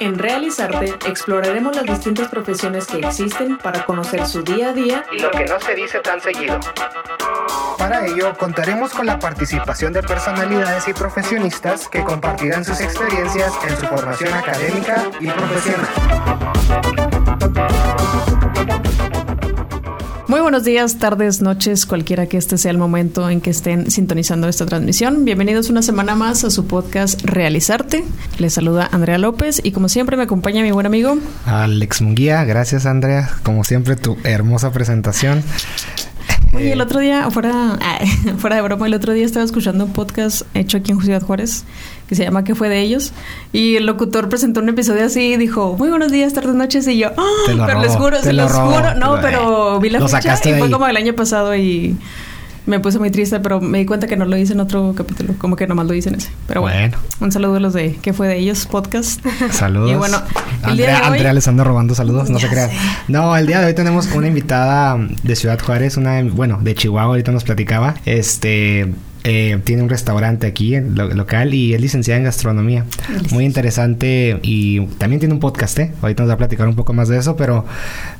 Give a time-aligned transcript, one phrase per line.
[0.00, 5.18] En Realizarte exploraremos las distintas profesiones que existen para conocer su día a día y
[5.18, 6.58] lo que no se dice tan seguido.
[7.78, 13.76] Para ello, contaremos con la participación de personalidades y profesionistas que compartirán sus experiencias en
[13.76, 15.88] su formación académica y profesional.
[20.28, 24.46] Muy buenos días, tardes, noches, cualquiera que este sea el momento en que estén sintonizando
[24.46, 25.24] esta transmisión.
[25.24, 28.04] Bienvenidos una semana más a su podcast Realizarte.
[28.36, 31.16] Les saluda Andrea López y como siempre me acompaña mi buen amigo
[31.46, 32.44] Alex Munguía.
[32.44, 35.42] Gracias Andrea, como siempre tu hermosa presentación.
[36.54, 37.78] Oye, el otro día, fuera,
[38.38, 41.64] fuera de broma, el otro día estaba escuchando un podcast hecho aquí en Ciudad Juárez
[42.08, 43.12] que se llama ¿Qué fue de ellos?
[43.52, 46.88] Y el locutor presentó un episodio así y dijo, muy buenos días, tardes, noches.
[46.88, 47.64] Y yo, ¡Ah!
[47.66, 48.94] pero les juro, se los juro.
[48.94, 51.96] No, pero vi la fecha y fue como el año pasado y
[52.68, 55.34] me puse muy triste, pero me di cuenta que no lo hice en otro capítulo,
[55.38, 56.30] como que nomás lo hice en ese.
[56.46, 58.66] Pero bueno, un saludo a los de ¿Qué fue de ellos?
[58.66, 59.24] Podcast.
[59.50, 59.90] Saludos.
[59.90, 60.18] Y bueno,
[60.64, 62.70] el Andrea, día de hoy, Andrea les anda robando saludos, no se crean.
[63.08, 67.08] No, el día de hoy tenemos una invitada de Ciudad Juárez, una, bueno, de Chihuahua,
[67.08, 67.94] ahorita nos platicaba.
[68.04, 68.92] Este,
[69.24, 72.84] eh, tiene un restaurante aquí en local y es licenciada en gastronomía.
[73.30, 75.92] Muy interesante y también tiene un podcast, ¿eh?
[76.02, 77.64] Ahorita nos va a platicar un poco más de eso, pero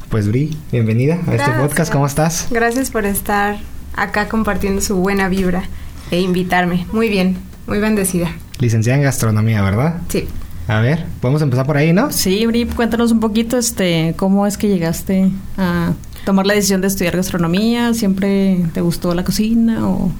[0.08, 2.48] pues Bri, bienvenida a este podcast, ¿cómo estás?
[2.50, 3.58] Gracias por estar
[4.02, 5.64] acá compartiendo su buena vibra
[6.10, 6.86] e invitarme.
[6.92, 8.30] Muy bien, muy bendecida.
[8.58, 10.02] Licenciada en gastronomía, ¿verdad?
[10.08, 10.26] Sí.
[10.66, 12.12] A ver, podemos empezar por ahí, ¿no?
[12.12, 15.92] Sí, Bri, cuéntanos un poquito, este, cómo es que llegaste a
[16.24, 17.94] tomar la decisión de estudiar gastronomía.
[17.94, 20.12] ¿Siempre te gustó la cocina o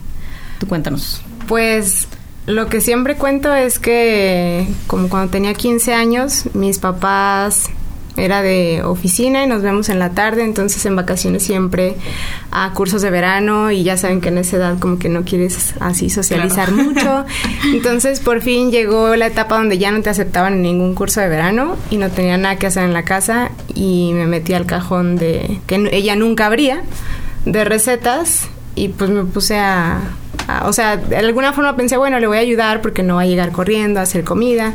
[0.59, 1.23] Tú cuéntanos.
[1.47, 2.09] Pues
[2.47, 7.71] lo que siempre cuento es que como cuando tenía 15 años, mis papás
[8.19, 11.97] era de oficina y nos vemos en la tarde, entonces en vacaciones siempre
[12.51, 15.75] a cursos de verano y ya saben que en esa edad como que no quieres
[15.81, 17.25] así socializar mucho.
[17.73, 21.29] Entonces por fin llegó la etapa donde ya no te aceptaban en ningún curso de
[21.29, 25.17] verano y no tenía nada que hacer en la casa y me metí al cajón
[25.17, 26.83] de que ella nunca abría
[27.45, 30.01] de recetas y pues me puse a
[30.65, 33.27] o sea, de alguna forma pensé, bueno, le voy a ayudar porque no va a
[33.27, 34.75] llegar corriendo a hacer comida.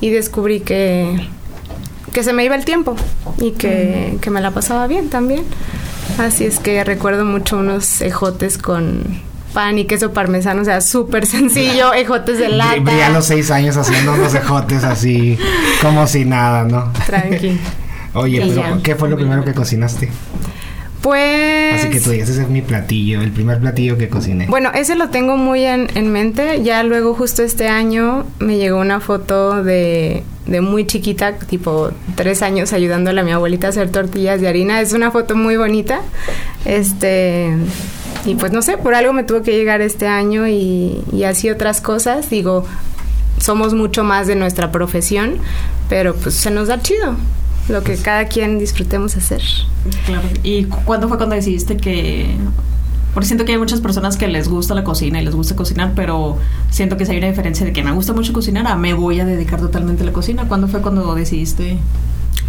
[0.00, 1.28] Y descubrí que,
[2.12, 2.96] que se me iba el tiempo
[3.38, 5.44] y que, que me la pasaba bien también.
[6.18, 9.20] Así es que recuerdo mucho unos ejotes con
[9.52, 12.80] pan y queso parmesano, o sea, súper sencillo, ejotes de lata.
[12.80, 15.38] Vi a los seis años haciendo unos ejotes así,
[15.80, 16.92] como si nada, ¿no?
[17.06, 17.58] Tranqui.
[18.14, 20.10] Oye, pero ¿qué fue lo primero que cocinaste?
[21.02, 21.74] Pues...
[21.80, 24.46] Así que tú dices, ese es mi platillo, el primer platillo que cociné.
[24.46, 26.62] Bueno, ese lo tengo muy en, en mente.
[26.62, 32.42] Ya luego justo este año me llegó una foto de, de muy chiquita, tipo tres
[32.42, 34.80] años, ayudándole a mi abuelita a hacer tortillas de harina.
[34.80, 36.02] Es una foto muy bonita.
[36.64, 37.50] Este...
[38.24, 41.50] Y pues no sé, por algo me tuvo que llegar este año y, y así
[41.50, 42.30] otras cosas.
[42.30, 42.64] Digo,
[43.40, 45.38] somos mucho más de nuestra profesión,
[45.88, 47.16] pero pues se nos da chido
[47.68, 49.42] lo que cada quien disfrutemos hacer.
[50.06, 50.28] Claro.
[50.42, 52.36] ¿Y cuándo fue cuando decidiste que
[53.14, 55.92] porque siento que hay muchas personas que les gusta la cocina y les gusta cocinar,
[55.94, 56.38] pero
[56.70, 59.20] siento que si hay una diferencia de que me gusta mucho cocinar a me voy
[59.20, 60.48] a dedicar totalmente a la cocina.
[60.48, 61.78] ¿Cuándo fue cuando decidiste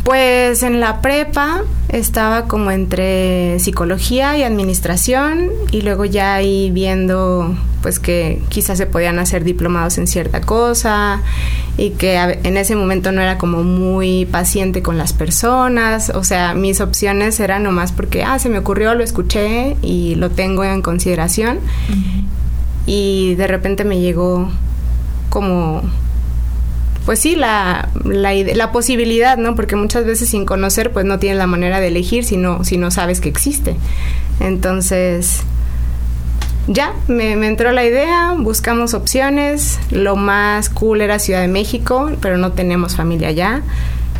[0.03, 7.56] pues en la prepa estaba como entre psicología y administración y luego ya ahí viendo
[7.81, 11.22] pues que quizás se podían hacer diplomados en cierta cosa
[11.78, 16.53] y que en ese momento no era como muy paciente con las personas, o sea,
[16.53, 20.81] mis opciones eran nomás porque, ah, se me ocurrió, lo escuché y lo tengo en
[20.81, 21.59] consideración
[22.86, 24.50] y de repente me llegó
[25.30, 25.81] como
[27.06, 29.56] pues sí, la, la, la, posibilidad, ¿no?
[29.56, 32.78] Porque muchas veces sin conocer, pues no tienes la manera de elegir si no, si
[32.78, 33.75] no sabes que existe.
[34.40, 35.42] Entonces,
[36.68, 42.09] ya, me, me, entró la idea, buscamos opciones, lo más cool era Ciudad de México,
[42.22, 43.62] pero no tenemos familia allá.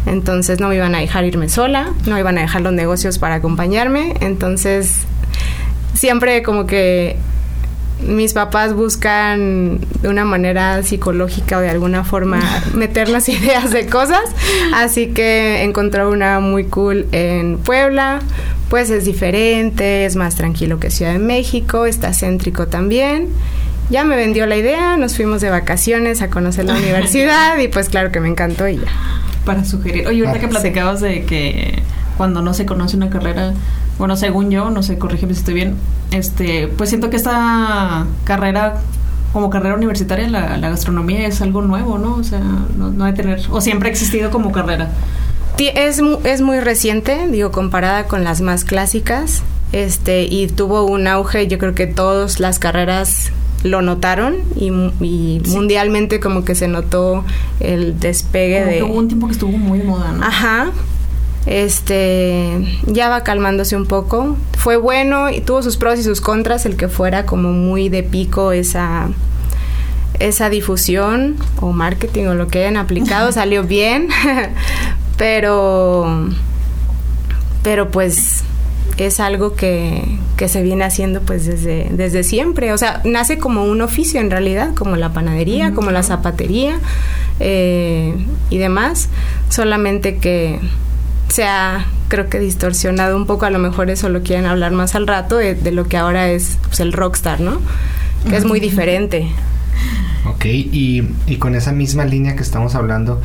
[0.06, 3.36] Entonces no me iban a dejar irme sola, no iban a dejar los negocios para
[3.36, 4.16] acompañarme.
[4.20, 5.06] Entonces
[5.94, 7.18] siempre como que
[8.08, 12.40] mis papás buscan de una manera psicológica o de alguna forma
[12.74, 14.24] meter las ideas de cosas,
[14.74, 18.20] así que encontró una muy cool en Puebla,
[18.70, 23.30] pues es diferente, es más tranquilo que Ciudad de México, está céntrico también.
[23.90, 27.90] Ya me vendió la idea, nos fuimos de vacaciones a conocer la universidad y pues
[27.90, 28.88] claro que me encantó y ya.
[29.46, 30.08] Para sugerir.
[30.08, 31.84] Oye, ahorita que platicabas de que
[32.18, 33.54] cuando no se conoce una carrera,
[33.98, 35.76] bueno, según yo, no sé, corrígeme si estoy bien,
[36.12, 38.82] este, pues siento que esta carrera
[39.34, 42.16] como carrera universitaria la, gastronomía es algo nuevo, ¿no?
[42.16, 44.92] O sea, no, no de tener, o siempre ha existido como carrera.
[45.58, 51.48] Es, es muy reciente, digo, comparada con las más clásicas, este, y tuvo un auge,
[51.48, 53.32] yo creo que todas las carreras
[53.64, 54.68] lo notaron y,
[55.02, 57.24] y mundialmente como que se notó
[57.60, 58.78] el despegue Como de...
[58.78, 60.24] que hubo un tiempo que estuvo muy moda, ¿no?
[60.24, 60.72] Ajá.
[61.46, 64.38] Este ya va calmándose un poco.
[64.58, 68.04] Fue bueno y tuvo sus pros y sus contras el que fuera como muy de
[68.04, 69.10] pico esa
[70.20, 74.10] esa difusión o marketing o lo que hayan aplicado salió bien,
[75.18, 76.30] pero
[77.64, 78.44] pero pues
[78.98, 82.74] es algo que, que se viene haciendo pues desde, desde siempre.
[82.74, 86.80] O sea, nace como un oficio en realidad, como la panadería, como la zapatería
[87.40, 88.14] eh,
[88.50, 89.10] y demás.
[89.50, 90.60] Solamente que
[91.34, 94.94] se ha, creo que distorsionado un poco, a lo mejor eso lo quieren hablar más
[94.94, 97.60] al rato, de, de lo que ahora es pues, el rockstar, ¿no?
[98.30, 99.32] Que es muy diferente.
[100.52, 103.22] Y, y con esa misma línea que estamos hablando,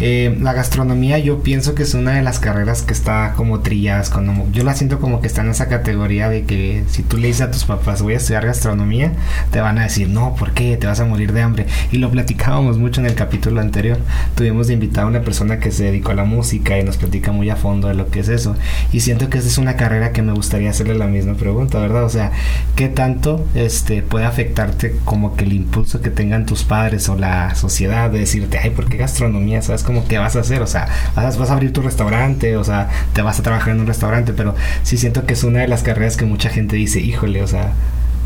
[0.00, 4.10] eh, la gastronomía yo pienso que es una de las carreras que está como trilladas,
[4.10, 7.28] cuando, yo la siento como que está en esa categoría de que si tú le
[7.28, 9.12] dices a tus papás voy a estudiar gastronomía,
[9.50, 10.76] te van a decir no, ¿por qué?
[10.76, 11.66] Te vas a morir de hambre.
[11.92, 13.98] Y lo platicábamos mucho en el capítulo anterior,
[14.34, 17.32] tuvimos de invitar a una persona que se dedicó a la música y nos platica
[17.32, 18.56] muy a fondo de lo que es eso.
[18.92, 22.04] Y siento que esa es una carrera que me gustaría hacerle la misma pregunta, ¿verdad?
[22.04, 22.32] O sea,
[22.76, 27.54] ¿qué tanto este, puede afectarte como que el impulso que tengan tus padres o la
[27.54, 29.62] sociedad de decirte, ay, ¿por qué gastronomía?
[29.62, 30.62] ¿Sabes cómo qué vas a hacer?
[30.62, 33.80] O sea, vas, vas, a abrir tu restaurante, o sea, te vas a trabajar en
[33.80, 37.00] un restaurante, pero sí siento que es una de las carreras que mucha gente dice,
[37.00, 37.72] híjole, o sea...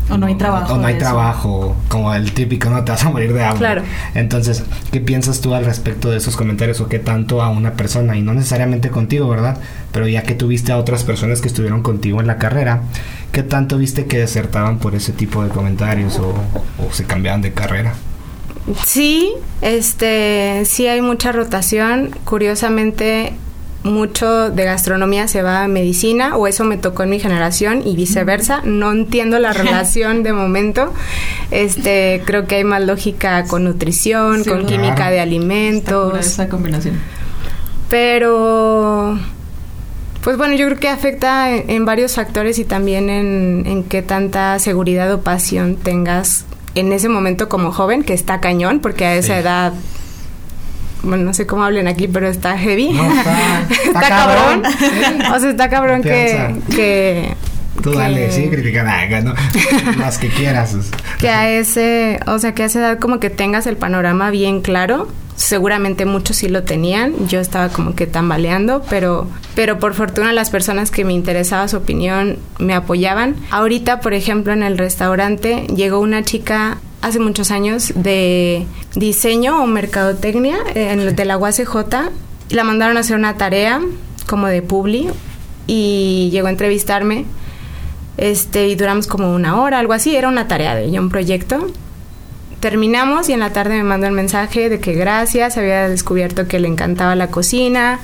[0.09, 0.73] O no hay trabajo.
[0.73, 3.59] O no hay trabajo, como el típico, no te vas a morir de hambre.
[3.59, 3.83] Claro.
[4.15, 8.15] Entonces, ¿qué piensas tú al respecto de esos comentarios o qué tanto a una persona?
[8.15, 9.57] Y no necesariamente contigo, ¿verdad?
[9.91, 12.83] Pero ya que tuviste a otras personas que estuvieron contigo en la carrera,
[13.33, 17.51] ¿qué tanto viste que desertaban por ese tipo de comentarios o, o se cambiaban de
[17.51, 17.93] carrera?
[18.85, 19.31] Sí,
[19.61, 22.11] este, sí hay mucha rotación.
[22.25, 23.33] Curiosamente,
[23.83, 27.95] mucho de gastronomía se va a medicina, o eso me tocó en mi generación y
[27.95, 28.61] viceversa.
[28.65, 30.93] No entiendo la relación de momento.
[31.51, 34.75] Este, creo que hay más lógica con nutrición, Sí, con claro.
[34.83, 36.17] química de alimentos.
[36.19, 36.99] Esa combinación.
[37.89, 39.17] Pero,
[40.23, 44.01] pues bueno, yo creo que afecta en, en varios factores y también en, en qué
[44.01, 46.43] tanta seguridad o pasión tengas
[46.79, 49.39] en ese momento como joven, que está cañón, porque a esa Sí.
[49.41, 49.73] edad,
[51.03, 52.89] bueno, no sé cómo hablen aquí, pero está heavy.
[52.93, 54.61] No, está- está cabrón.
[54.63, 55.33] cabrón.
[55.35, 57.35] o sea, está cabrón que, que,
[57.81, 59.33] Tú que- dale, sí, critica nada, no,
[59.99, 60.75] las que quieras.
[61.19, 64.61] que a ese, o sea, que a esa edad como que tengas el panorama bien
[64.61, 65.07] claro.
[65.37, 70.49] Seguramente muchos sí lo tenían, yo estaba como que tambaleando, pero, pero por fortuna las
[70.49, 73.35] personas que me interesaba su opinión me apoyaban.
[73.51, 79.67] Ahorita, por ejemplo, en el restaurante llegó una chica hace muchos años de diseño o
[79.67, 81.75] mercadotecnia eh, en, de la UACJ.
[82.49, 83.79] La mandaron a hacer una tarea
[84.25, 85.07] como de publi
[85.67, 87.25] y llegó a entrevistarme
[88.17, 91.67] este, y duramos como una hora, algo así, era una tarea de ella, un proyecto.
[92.59, 96.59] Terminamos y en la tarde me mandó un mensaje de que gracias, había descubierto que
[96.59, 97.99] le encantaba la cocina,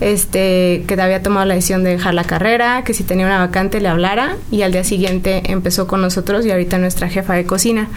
[0.00, 3.80] este, que había tomado la decisión de dejar la carrera, que si tenía una vacante
[3.80, 7.88] le hablara y al día siguiente empezó con nosotros y ahorita nuestra jefa de cocina.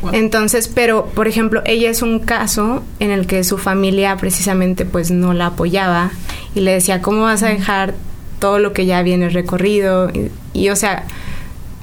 [0.00, 0.14] Wow.
[0.14, 5.10] Entonces, pero por ejemplo, ella es un caso en el que su familia precisamente pues
[5.10, 6.10] no la apoyaba
[6.54, 7.94] y le decía, ¿cómo vas a dejar
[8.38, 10.08] todo lo que ya viene recorrido?
[10.08, 11.04] Y, y, o sea,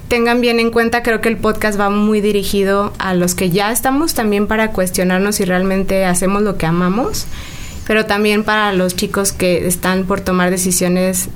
[0.08, 3.70] tengan bien en cuenta, creo que el podcast va muy dirigido a los que ya
[3.70, 7.26] estamos también para cuestionarnos si realmente hacemos lo que amamos,
[7.86, 11.28] pero también para los chicos que están por tomar decisiones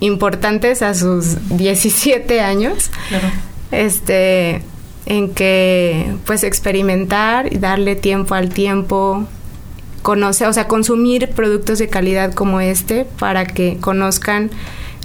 [0.00, 3.28] importantes a sus 17 años Claro.
[3.70, 4.62] este
[5.06, 9.26] en que pues experimentar y darle tiempo al tiempo
[10.02, 14.50] conocer o sea consumir productos de calidad como este para que conozcan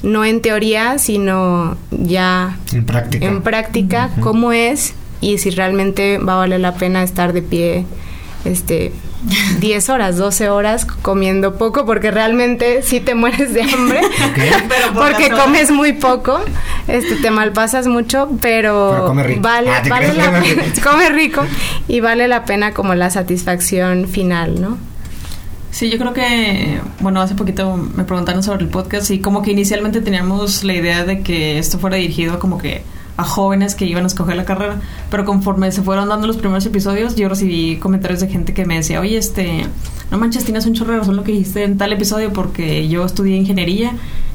[0.04, 3.26] no en teoría sino ya En práctica.
[3.26, 4.22] en práctica Ujú.
[4.22, 7.86] cómo es y si realmente va a valer la pena estar de pie
[8.46, 8.92] este
[9.60, 14.02] 10 horas, 12 horas comiendo poco porque realmente sí te mueres de hambre
[14.70, 16.40] Pero por porque comes muy poco,
[16.88, 19.42] este te malpasas mucho, pero, Pero come rico.
[19.42, 20.62] vale, Ah, vale la pena, rico.
[20.84, 21.42] come rico
[21.88, 24.78] y vale la pena como la satisfacción final, ¿no?
[25.78, 29.52] Sí, yo creo que, bueno, hace poquito me preguntaron sobre el podcast y como que
[29.52, 32.82] inicialmente teníamos la idea de que esto fuera dirigido como que
[33.16, 34.82] a jóvenes que iban a escoger la carrera,
[35.12, 38.78] pero conforme se fueron dando los primeros episodios, yo recibí comentarios de gente que me
[38.78, 39.68] decía, oye, este,
[40.10, 43.06] no manches, tienes un chorro de razón lo que dijiste en tal episodio porque yo
[43.06, 43.92] estudié ingeniería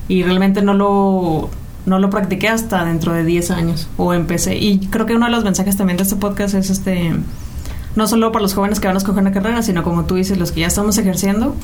[0.06, 1.50] y realmente no lo,
[1.86, 4.58] no lo practiqué hasta dentro de 10 años o empecé.
[4.58, 7.10] Y creo que uno de los mensajes también de este podcast es este
[7.96, 10.38] no solo para los jóvenes que van a escoger una carrera, sino como tú dices,
[10.38, 11.54] los que ya estamos ejerciendo,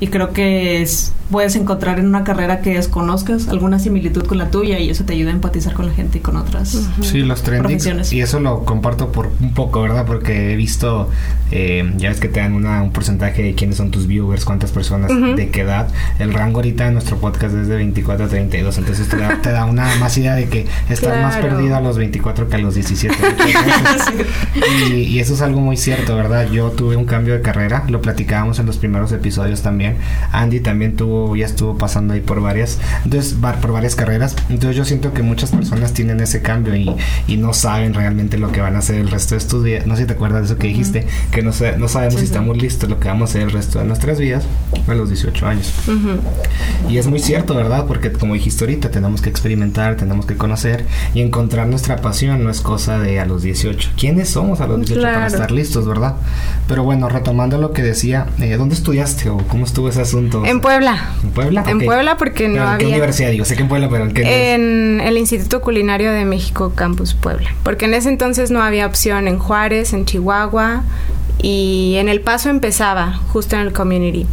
[0.00, 4.50] y creo que es, puedes encontrar en una carrera que desconozcas alguna similitud con la
[4.50, 7.42] tuya y eso te ayuda a empatizar con la gente y con otras Sí, los
[7.42, 7.62] trending.
[7.64, 8.12] profesiones.
[8.12, 10.06] Y eso lo comparto por un poco, ¿verdad?
[10.06, 11.10] Porque he visto,
[11.50, 14.70] eh, ya ves que te dan una, un porcentaje de quiénes son tus viewers, cuántas
[14.70, 15.88] personas, de qué edad.
[16.18, 18.78] El rango ahorita de nuestro podcast es de 24 a 32.
[18.78, 21.98] Entonces te da, te da una más idea de que estás más perdido a los
[21.98, 23.14] 24 que a los 17.
[23.16, 24.26] muchas veces.
[24.90, 26.48] y, y eso es algo muy cierto, ¿verdad?
[26.50, 29.87] Yo tuve un cambio de carrera, lo platicábamos en los primeros episodios también.
[30.32, 34.36] Andy también tuvo, ya estuvo pasando ahí por varias, entonces por varias carreras.
[34.48, 36.94] Entonces yo siento que muchas personas tienen ese cambio y,
[37.26, 39.86] y no saben realmente lo que van a hacer el resto de sus vidas.
[39.86, 42.24] No sé si te acuerdas de eso que dijiste, que no, no sabemos Sí, si
[42.26, 44.44] estamos listos lo que vamos a hacer el resto de nuestras vidas
[44.86, 45.72] a los 18 años.
[45.86, 46.90] Ujú.
[46.90, 47.84] Y es muy cierto, ¿verdad?
[47.86, 52.50] Porque como dijiste ahorita, tenemos que experimentar, tenemos que conocer y encontrar nuestra pasión no
[52.50, 53.90] es cosa de a los 18.
[53.96, 55.32] ¿Quiénes somos a los 18 para Claro.
[55.34, 56.16] estar listos, verdad?
[56.66, 60.44] Pero bueno, retomando lo que decía, eh, ¿dónde estudiaste o cómo estuvo ese asunto?
[60.44, 61.10] En Puebla.
[61.22, 61.64] ¿En Puebla?
[61.68, 61.84] En Ok.
[61.84, 62.96] Puebla porque Pero no ¿En qué había...
[62.96, 63.44] universidad digo?
[63.44, 64.54] Sé que en Puebla, pero ¿en qué?
[64.54, 67.50] En el Instituto Culinario de México, Campus Puebla.
[67.62, 70.82] Porque en ese entonces no había opción en Juárez, en Chihuahua.
[71.40, 74.26] Y en El Paso empezaba, justo en el community.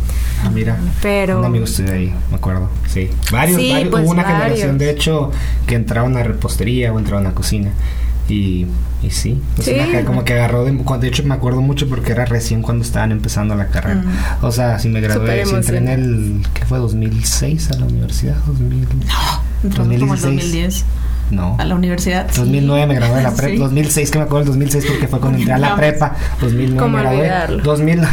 [0.43, 0.75] Ah, mira.
[1.03, 2.67] Pero- Un amigo estudió ahí, me acuerdo.
[2.87, 3.11] Sí.
[3.31, 3.89] Varios, Sí, varios.
[3.91, 4.39] pues, Hubo una varios.
[4.43, 5.31] generación, de hecho,
[5.67, 7.69] que entraban a repostería o entraban a cocina.
[8.27, 8.65] Y,
[9.03, 9.73] y sí, pues Sí.
[9.75, 12.83] una que- como que agarró de, de hecho me acuerdo mucho porque era recién cuando
[12.83, 14.01] estaban empezando la carrera.
[14.01, 14.45] Mm.
[14.45, 16.41] O sea, si me gradué, si entré en el.
[16.53, 16.79] ¿qué fue?
[16.79, 18.87] 2006 a la universidad, 2000.
[19.63, 20.21] Entramos como el 2016.
[20.21, 20.85] 2010
[21.31, 21.55] No.
[21.59, 22.27] a la universidad.
[22.35, 23.51] 2009 me gradué de la prepa.
[23.53, 23.57] Sí.
[23.57, 25.79] 2006, que me acuerdo del 2006 porque fue cuando entré a la Vamos.
[25.79, 26.15] prepa.
[26.41, 27.19] 2009 ¿Cómo me gradué.
[27.19, 27.63] olvidarlo?
[27.63, 28.09] 2009.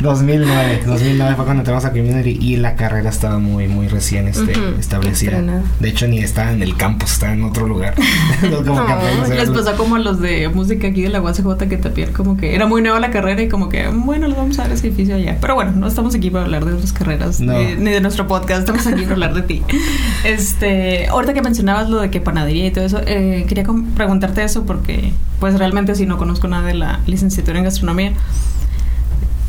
[0.00, 0.82] 2009.
[0.86, 4.78] 2009 fue cuando entramos a Community y la carrera estaba muy, muy recién este, Ujú,
[4.80, 5.32] establecida.
[5.32, 5.62] estrenada.
[5.80, 7.94] De hecho, ni estaba en el campus, estaba en otro lugar.
[8.40, 12.12] Como No, Les pasó como a los de música aquí de la UACJ que Tapier
[12.12, 14.72] como que era muy nueva la carrera y como que bueno, les vamos a dar
[14.72, 15.38] ese edificio allá.
[15.40, 17.52] Pero bueno, no estamos aquí para hablar de otras carreras No.
[17.52, 19.62] ni, ni de nuestro podcast, estamos aquí para hablar de ti.
[20.24, 24.64] Este, ahorita que mencionabas lo de que panadería y todo eso, eh, quería preguntarte eso
[24.64, 28.12] porque pues realmente si no conozco nada de la licenciatura en gastronomía.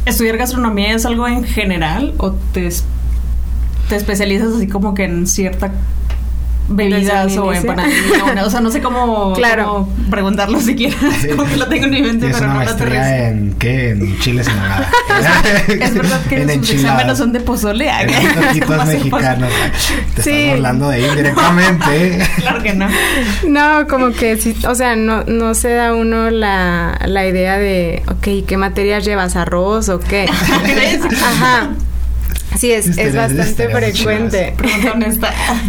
[0.06, 2.70] ¿Estudiar gastronomía es algo en general o te,
[3.90, 5.72] te especializas así como que en cierta
[6.70, 8.46] bebidas o panadería?
[8.46, 9.66] o sea, no sé cómo, Claro.
[9.96, 10.96] cómo preguntarlo siquiera.
[11.22, 11.28] Sí.
[11.30, 13.90] como que lo tengo en mi mente, es pero una no lo maestría en qué?
[13.92, 14.90] En chiles en nogada.
[15.68, 17.90] Es verdad que En sus exámenes son de pozole.
[17.90, 18.02] ¿ah?
[18.04, 19.50] En mexicanos.
[20.16, 20.30] Te Sí.
[20.32, 22.20] estás burlando de ahí directamente.
[22.38, 22.88] Claro que no.
[23.48, 28.04] No, como que sí, o sea, no, no se da uno la, la idea de,
[28.08, 29.36] ok, ¿qué materias llevas?
[29.36, 30.28] ¿Arroz o qué?
[30.30, 31.70] Ajá.
[32.58, 34.56] Sí, es, es bastante frecuente.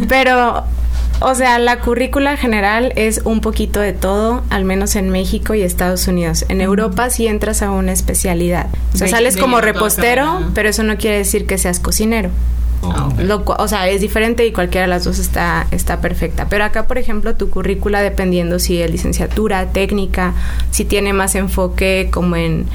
[0.09, 0.65] Pero,
[1.25, 5.63] o sea, la currícula general es un poquito de todo, al menos en México y
[5.63, 6.45] Estados Unidos.
[6.49, 8.67] En Europa sí entras a una especialidad.
[8.95, 12.31] O sea, De- sales de como repostero, pero eso no quiere decir que seas cocinero.
[12.83, 13.21] Ok.
[13.21, 16.49] Lo cua- o sea, es diferente y cualquiera de las dos está, está perfecta.
[16.51, 20.35] Pero acá, por ejemplo, tu currícula, dependiendo si es licenciatura, técnica,
[20.71, 22.67] si tiene más enfoque como en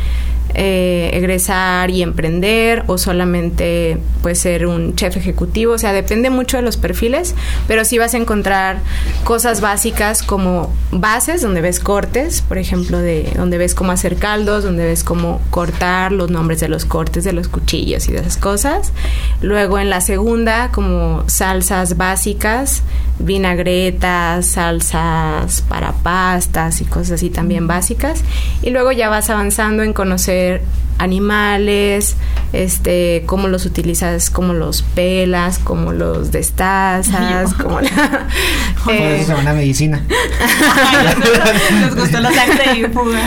[0.56, 6.58] eh, egresar y emprender o solamente pues ser un chef ejecutivo, o sea, depende mucho
[6.58, 7.36] de los perfiles,
[7.68, 8.80] pero sí vas a encontrar
[9.24, 14.64] cosas básicas como bases donde ves cortes, por ejemplo, de donde ves cómo hacer caldos,
[14.64, 18.38] donde ves cómo cortar los nombres de los cortes de los cuchillos y de esas
[18.38, 18.92] cosas.
[19.42, 22.82] Luego en la segunda como salsas básicas,
[23.20, 28.24] vinagretas, salsas para pastas y cosas así también básicas.
[28.64, 30.39] Y luego ya vas avanzando en conocer
[30.98, 32.18] animales,
[32.52, 37.90] este, cómo los utilizas, cómo los pelas, cómo los destazas, cómo la-
[38.84, 40.02] Por eh, eso se van a medicina.
[41.82, 43.20] Les gustó la sangre y fuga.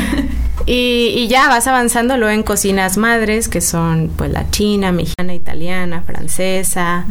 [0.66, 5.34] y, y ya vas avanzando luego en cocinas madres, que son pues la china, mexicana,
[5.34, 7.06] italiana, francesa,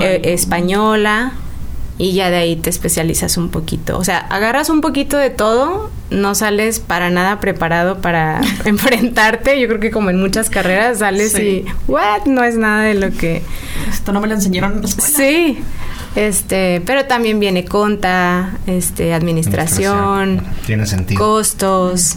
[0.00, 1.32] eh, española,
[1.96, 3.96] y ya de ahí te especializas un poquito.
[3.98, 9.60] O sea, agarras un poquito de todo, no sales para nada preparado para enfrentarte.
[9.60, 11.64] Yo creo que como en muchas carreras sales Sí.
[11.66, 12.24] y, ¿what?
[12.26, 13.42] No es nada de lo que...
[13.90, 15.08] Esto no me lo enseñaron en la escuela.
[15.16, 15.58] Sí.
[16.16, 21.18] Este, pero también viene conta, este, administración, Tiene sentido.
[21.20, 22.14] costos,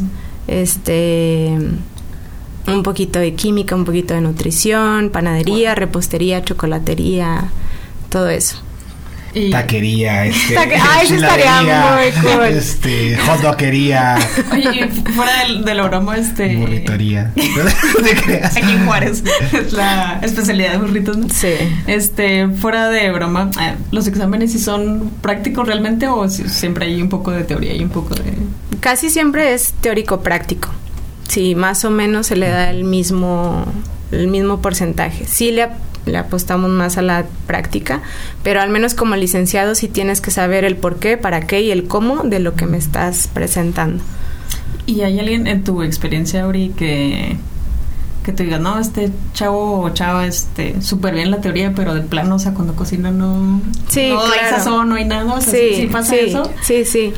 [0.48, 1.52] este
[2.68, 7.46] un poquito de química, un poquito de nutrición, panadería, repostería, chocolatería,
[8.10, 8.58] todo eso.
[9.38, 12.46] Y, Taquería, este, Taque- Ay, eso estaría muy cool.
[12.46, 14.18] Este, hot dogería,
[14.52, 16.56] oye, y fuera del- de, la broma, este...
[16.58, 17.32] burritoría.
[17.38, 21.30] Aquí en Juárez es la especialidad de burritos, ¿no?
[21.30, 21.54] Sí.
[21.88, 27.02] Este, fuera de broma, eh, ¿los exámenes sí son prácticos realmente o si- siempre hay
[27.02, 28.24] un poco de teoría y un poco de...
[28.80, 30.70] Casi siempre es teórico práctico.
[31.28, 33.66] Sí, más o menos se le da el mismo
[34.12, 35.26] el mismo porcentaje.
[35.28, 35.68] Sí le,
[36.08, 38.02] le apostamos más a la práctica,
[38.44, 41.72] pero al menos como licenciado sí tienes que saber el por qué, para qué y
[41.72, 44.04] el cómo de lo que me estás presentando.
[44.86, 47.38] ¿Y hay alguien en tu experiencia, Auri, que,
[48.24, 52.02] que te diga, no, este chavo o chava, este, súper bien la teoría, pero de
[52.02, 54.58] plano, o sea, cuando cocina no, Sí, no hay claro.
[54.58, 56.52] sazón, no hay nada, o sea, sí, ¿sí, sí pasa sí, eso?
[56.62, 57.14] Sí, sí.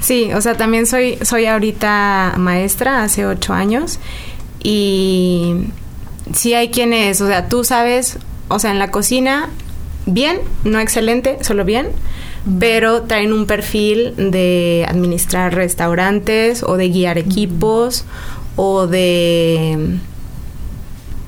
[0.00, 3.98] Sí, o sea, también soy, soy ahorita maestra hace ocho años
[4.62, 5.54] y
[6.34, 9.48] sí hay quienes, o sea, tú sabes, o sea, en la cocina,
[10.06, 11.88] bien, no excelente, solo bien,
[12.58, 18.04] pero traen un perfil de administrar restaurantes o de guiar equipos
[18.56, 19.96] o de,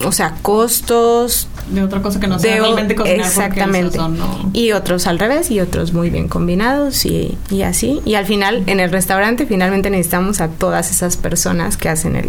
[0.05, 3.97] o sea, costos, De otra cosa que no sea realmente cocinar exactamente.
[3.97, 4.51] no...
[4.53, 8.01] y otros al revés y otros muy bien combinados y, y así.
[8.05, 12.29] Y al final en el restaurante finalmente necesitamos a todas esas personas que hacen el,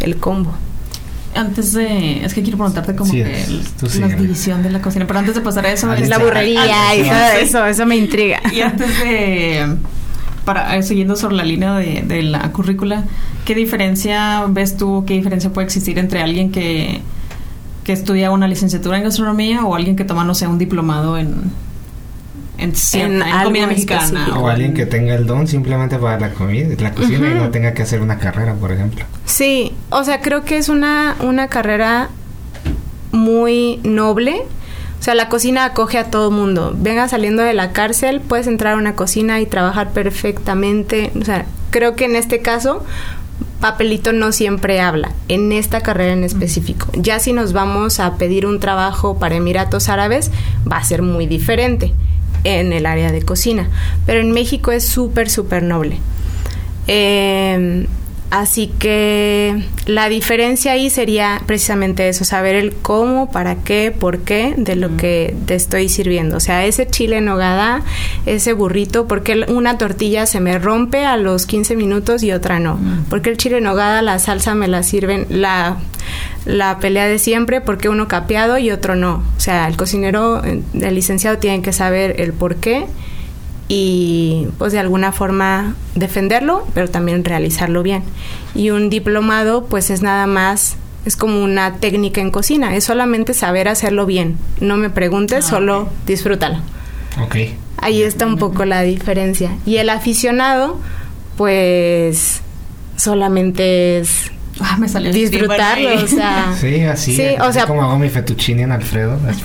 [0.00, 0.54] el combo
[1.38, 2.24] Antes de...
[2.24, 3.62] Es que quiero preguntarte como Sí, que el-
[4.00, 5.90] la división de la cocina, pero antes de pasar a eso...
[5.90, 8.40] Ahí la burrería y todo eso eso me intriga.
[8.52, 9.76] Y antes de,
[10.44, 13.04] para eh, siguiendo sobre la línea de, de la currícula,
[13.44, 17.00] ¿qué diferencia ves tú, qué diferencia puede existir entre alguien que,
[17.84, 21.34] que estudia una licenciatura en gastronomía o alguien que toma, no sé, un diplomado en,
[22.58, 22.72] en,
[23.22, 24.02] En comida mexicana?
[24.04, 24.38] específico.
[24.40, 27.50] O alguien en- que tenga el don simplemente para la comida, la cocina y no
[27.50, 29.04] tenga que hacer una carrera, por ejemplo.
[29.24, 32.08] Sí, o sea, creo que es una, una carrera
[33.12, 34.42] muy noble.
[34.98, 36.74] O sea, la cocina acoge a todo mundo.
[36.76, 41.12] Venga saliendo de la cárcel, puedes entrar a una cocina y trabajar perfectamente.
[41.20, 42.84] O sea, creo que en este caso,
[43.60, 46.88] papelito no siempre habla, en esta carrera en específico.
[46.94, 50.32] Ya si nos vamos a pedir un trabajo para Emiratos Árabes,
[50.70, 51.94] va a ser muy diferente
[52.44, 53.68] en el área de cocina.
[54.06, 55.98] Pero en México es súper, súper noble.
[56.86, 57.86] Eh,
[58.30, 64.54] así que la diferencia ahí sería precisamente eso, saber el cómo, para qué, por qué
[64.56, 66.36] de lo que te estoy sirviendo.
[66.36, 67.82] O sea, ese chile en nogada,
[68.26, 72.78] ese burrito, porque una tortilla se me rompe a los 15 minutos y otra no.
[73.08, 75.78] Porque el chile en nogada, la salsa me la sirven, la,
[76.44, 79.22] la pelea de siempre, porque uno capeado y otro no.
[79.36, 82.86] O sea, el cocinero, el licenciado tiene que saber el por qué
[83.68, 88.02] y pues de alguna forma defenderlo, pero también realizarlo bien.
[88.54, 93.34] Y un diplomado pues es nada más, es como una técnica en cocina, es solamente
[93.34, 94.38] saber hacerlo bien.
[94.60, 95.88] No me preguntes, Ah, solo ok.
[96.06, 96.58] disfrútalo.
[97.22, 97.36] Ok.
[97.80, 99.52] Ahí está un poco la diferencia.
[99.66, 100.78] Y el aficionado
[101.36, 102.40] pues
[102.96, 106.52] solamente es Ah, me salió disfrutarlo, o sea...
[106.60, 107.14] Sí, así.
[107.14, 109.18] Sí, o así sea- como hago mi fettuccine en Alfredo.
[109.28, 109.36] Es,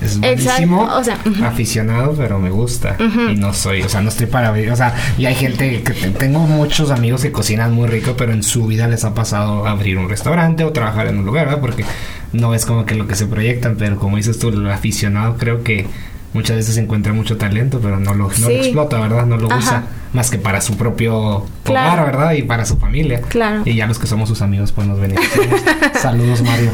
[0.00, 0.82] es Exacto, buenísimo.
[0.84, 1.44] o sea, ujú.
[1.44, 2.96] aficionado, pero me gusta.
[2.98, 3.20] Ujú.
[3.30, 4.70] Y no soy, o sea, no estoy para abrir.
[4.70, 8.32] O sea, y hay gente que te- tengo muchos amigos que cocinan muy rico, pero
[8.32, 11.60] en su vida les ha pasado abrir un restaurante o trabajar en un lugar, ¿verdad?
[11.60, 11.84] Porque
[12.32, 15.62] no es como que lo que se proyectan, pero como dices tú, el aficionado creo
[15.62, 15.86] que
[16.34, 19.26] muchas veces encuentra mucho talento, pero no lo, no lo explota, ¿verdad?
[19.26, 19.58] No lo Ajá.
[19.58, 21.92] usa más que para su propio Claro.
[22.02, 22.32] hogar, ¿verdad?
[22.32, 23.20] Y para su familia.
[23.22, 23.62] Claro.
[23.64, 25.60] Y ya los que somos sus amigos, pues nos beneficiamos.
[26.00, 26.70] Saludos, Mario.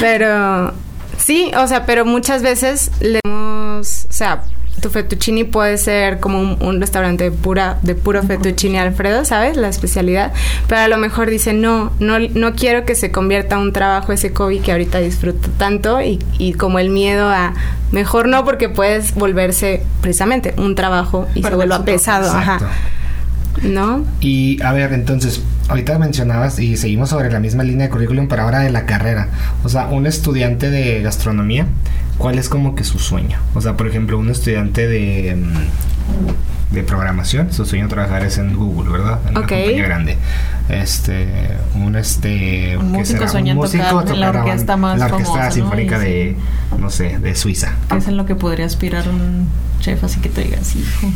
[0.00, 0.72] Pero
[1.18, 4.42] sí, o sea, pero muchas veces le damos, o sea,
[4.80, 9.56] tu fettuccine puede ser como un, un restaurante de pura de puro fettuccine Alfredo, ¿sabes?
[9.56, 10.32] La especialidad,
[10.66, 14.12] pero a lo mejor dice, "No, no no quiero que se convierta en un trabajo
[14.12, 17.54] ese Kobe que ahorita disfruto tanto y, y como el miedo a
[17.92, 22.58] mejor no porque puedes volverse precisamente un trabajo y se vuelva pesado, ajá.
[23.62, 24.04] ¿No?
[24.20, 28.42] Y a ver, entonces, ahorita mencionabas y seguimos sobre la misma línea de currículum, pero
[28.42, 29.28] ahora de la carrera.
[29.64, 31.66] O sea, un estudiante de gastronomía,
[32.18, 33.38] ¿cuál es como que su sueño?
[33.54, 38.56] O sea, por ejemplo, un estudiante de, mm, de programación, su sueño trabajar es en
[38.56, 39.18] Google, ¿verdad?
[39.28, 39.42] En Ok.
[39.42, 40.16] una compañía grande.
[40.70, 41.28] Este,
[41.74, 43.30] un este, Un ¿qué músico será?
[43.30, 45.52] sueña en tocar la orquesta más la orquesta famosa, ¿no?
[45.54, 46.36] sinfónica de,
[46.78, 47.74] no sé, de Suiza.
[47.90, 49.46] ¿Qué es en lo que podría aspirar un
[49.80, 51.12] chef así que te digas, hijo?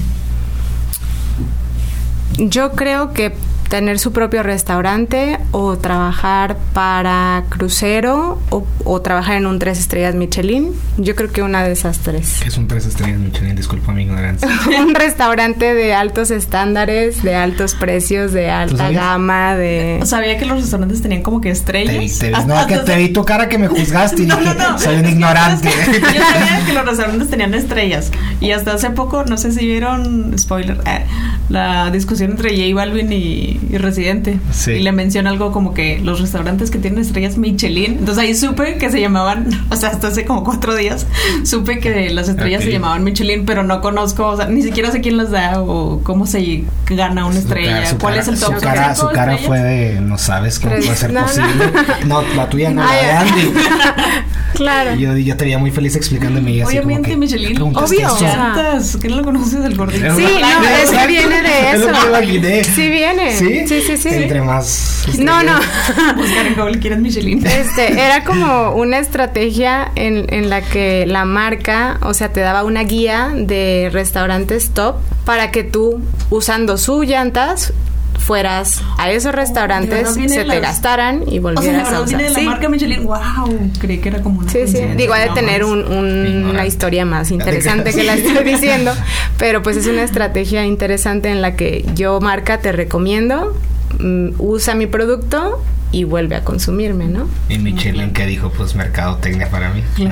[2.38, 3.32] Yo creo que
[3.68, 10.14] tener su propio restaurante o trabajar para crucero o, o trabajar en un tres estrellas
[10.14, 10.72] Michelin.
[10.98, 12.38] Yo creo que una de esas tres.
[12.42, 14.48] Que es un tres estrellas Michelin, disculpa mi ignorancia.
[14.78, 20.00] un restaurante de altos estándares, de altos precios, de alta gama, de...
[20.04, 22.18] Sabía que los restaurantes tenían como que estrellas.
[22.18, 24.36] te vi- Hasta- no, que hasta- te vi tu cara que me juzgaste y No,
[24.36, 24.78] dije, no, no.
[24.78, 25.68] soy un ignorante.
[25.68, 28.10] Yo sabía que los restaurantes tenían estrellas.
[28.40, 31.04] Y hasta hace poco, no sé si vieron, spoiler, eh,
[31.48, 34.38] la discusión entre J Balvin y y, y Residente.
[34.52, 34.72] Sí.
[34.72, 37.92] Y le menciona algo como que los restaurantes que tienen estrellas Michelin.
[37.98, 41.06] Entonces ahí supe que se llamaban, o sea, hasta hace como cuatro días,
[41.44, 45.00] supe que las estrellas se llamaban Michelin, pero no conozco, o sea, ni siquiera sé
[45.00, 47.72] quién las da o cómo se gana una Su estrella.
[47.74, 48.46] cara- su ¿Cuál cara- es el top?
[48.46, 51.46] Su ¿Son cara, su cara fue de no sabes cómo puede ser No, posible.
[52.06, 53.10] No, la tuya no, la de.
[53.16, 53.52] Andy.
[54.56, 54.94] Claro.
[54.94, 57.54] Y yo, yo te veía muy feliz explicándome y así como Obviamente que, Michelin.
[57.54, 58.06] ¿preguntaste Obvio.
[58.08, 58.20] eso?
[58.24, 58.96] Llantas.
[59.00, 60.16] ¿Qué no lo conoces del gordito?
[60.16, 62.00] Sí, no, es que viene de Es lo eso.
[62.00, 62.64] que me imaginé.
[62.64, 63.36] Sí viene.
[63.36, 63.68] ¿Sí?
[63.68, 64.08] Sí, sí, sí.
[64.10, 65.04] Entre más...
[65.18, 65.52] No, no.
[66.16, 67.46] Buscar en Google, ¿quieren Michelin?
[67.46, 72.64] Este, era como una estrategia en, en la que la marca, o sea, te daba
[72.64, 77.72] una guía de restaurantes top para que tú, usando sus llantas,
[78.26, 82.08] fueras a esos ¿de restaurantes, se te las- gastaran y O sea, volvieras a usar.
[82.08, 82.44] viene de la Sí.
[82.46, 83.04] marca Michelin.
[83.04, 83.70] ¡Wow!
[83.78, 84.78] Creí que era como una Sí, sí.
[84.96, 88.92] Digo, ha de tener un- un- una historia más interesante que la estoy diciendo,
[89.38, 93.56] pero pues es una estrategia interesante en la que yo, marca, te recomiendo,
[94.00, 97.28] mm, usa mi producto y vuelve a consumirme, ¿no?
[97.48, 99.82] Y Michelin que dijo, pues mercadotecnia para mí.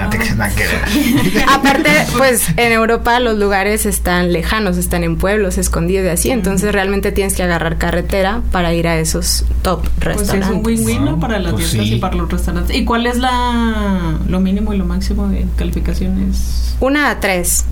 [1.48, 6.72] Aparte, pues en Europa los lugares están lejanos, están en pueblos, escondidos y así, entonces
[6.72, 10.50] realmente tienes que agarrar carretera para ir a esos top Pues sí, es restaurantes.
[10.50, 11.10] un win-win, ¿no?
[11.12, 11.94] Ah, Para las pues tiendas sí.
[11.94, 12.76] y para los restaurantes.
[12.76, 16.76] ¿Y cuál es la lo mínimo y lo máximo de calificaciones?
[16.80, 17.64] Una a tres.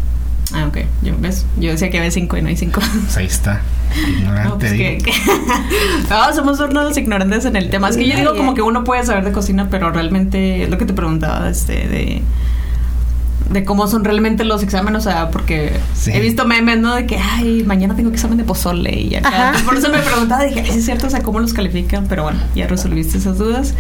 [0.54, 0.78] Ah, ok.
[1.02, 1.46] Yo, ¿ves?
[1.58, 2.80] Yo decía que había cinco y no hay cinco.
[3.04, 3.60] Pues ahí está.
[4.08, 4.84] Ignorante, No, pues digo.
[4.84, 5.12] que, que-
[6.10, 7.88] no, somos unos ignorantes en el tema.
[7.88, 10.78] Es que yo digo como que uno puede saber de cocina, pero realmente es lo
[10.78, 12.22] que te preguntaba, este, de
[13.50, 16.10] de cómo son realmente los exámenes, o sea, porque Sí.
[16.14, 16.94] he visto memes, ¿no?
[16.94, 19.52] De que, ay, mañana tengo examen de pozole y acá.
[19.66, 22.66] Por eso me preguntaba, dije, es cierto, o sea, cómo los califican, pero bueno, ya
[22.66, 23.74] resolviste esas dudas.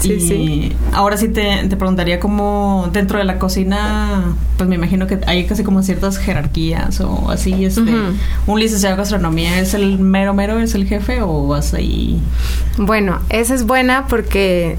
[0.00, 0.76] Sí, y sí.
[0.92, 5.46] ahora sí te, te preguntaría cómo dentro de la cocina, pues me imagino que hay
[5.46, 7.92] casi como ciertas jerarquías o así, este,
[8.46, 12.20] un licenciado de gastronomía es el mero mero, es el jefe o vas ahí.
[12.78, 14.76] Bueno, esa es buena porque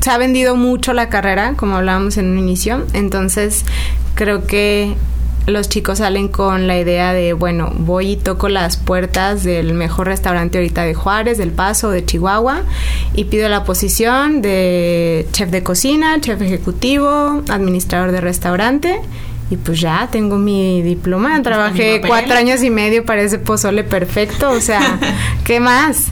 [0.00, 3.64] se ha vendido mucho la carrera, como hablábamos en un inicio, entonces
[4.14, 4.96] creo que
[5.50, 10.06] los chicos salen con la idea de, bueno, voy y toco las puertas del mejor
[10.06, 12.62] restaurante ahorita de Juárez, del Paso, de Chihuahua,
[13.14, 19.00] y pido la posición de chef de cocina, chef ejecutivo, administrador de restaurante.
[19.50, 21.42] Y pues ya tengo mi diploma.
[21.42, 24.48] Trabajé cuatro años y medio para ese pozole perfecto.
[24.50, 24.80] O sea,
[25.44, 26.06] ¿qué más?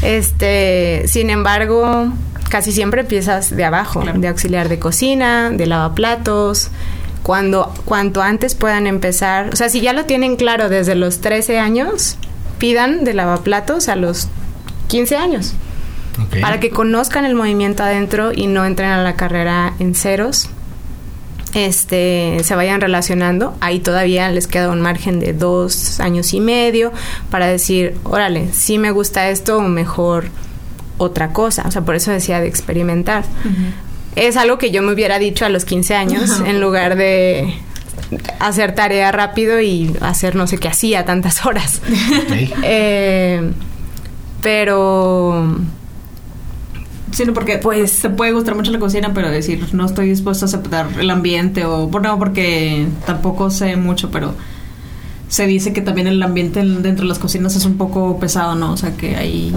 [0.00, 2.08] Este, sin embargo,
[2.50, 4.20] casi siempre empiezas de abajo, Claro.
[4.20, 6.70] de auxiliar de cocina, de lavaplatos.
[7.24, 11.58] Cuando, cuanto antes puedan empezar, o sea, si ya lo tienen claro desde los 13
[11.58, 12.16] años,
[12.58, 14.28] pidan de lavaplatos a los
[14.88, 15.54] 15 años
[16.40, 20.48] para que conozcan el movimiento adentro y no entren a la carrera en ceros.
[21.54, 23.56] Este, se vayan relacionando.
[23.60, 26.92] Ahí todavía les queda un margen de dos años y medio
[27.30, 30.26] para decir, órale, si me gusta esto o mejor
[30.98, 31.64] otra cosa.
[31.66, 33.24] O sea, por eso decía de experimentar.
[34.16, 36.48] Es algo que yo me hubiera dicho a los 15 años Ajá.
[36.48, 37.54] en lugar de
[38.38, 41.80] hacer tarea rápido y hacer no sé qué hacía tantas horas.
[42.62, 43.52] Eh,
[44.40, 45.56] pero
[47.14, 50.46] Sí, no, porque pues te puede gustar mucho la cocina, pero decir, no estoy dispuesto
[50.46, 54.34] a aceptar el ambiente o, bueno, porque tampoco sé mucho, pero
[55.28, 58.72] se dice que también el ambiente dentro de las cocinas es un poco pesado, ¿no?
[58.72, 59.54] O sea, que hay...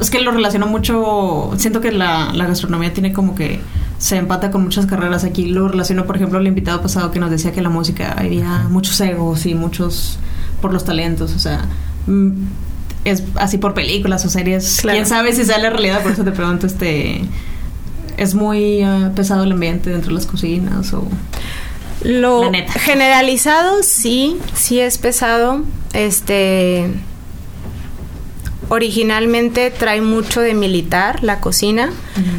[0.00, 3.60] Es que lo relaciono mucho, siento que la, la gastronomía tiene como que
[3.98, 5.46] se empata con muchas carreras aquí.
[5.46, 9.00] Lo relaciono, por ejemplo, al invitado pasado que nos decía que la música había muchos
[9.00, 10.18] egos y muchos
[10.62, 11.64] por los talentos, o sea,
[12.06, 12.30] mm,
[13.04, 14.78] es así por películas o series.
[14.80, 14.96] Claro.
[14.96, 17.22] Quién sabe si sale realidad, por eso te pregunto, este,
[18.16, 21.06] es muy ah, pesado el ambiente dentro de las cocinas o
[22.02, 25.62] Lo La generalizado sí, sí es pesado.
[25.92, 26.90] Este
[28.68, 31.90] originalmente trae mucho de militar la cocina.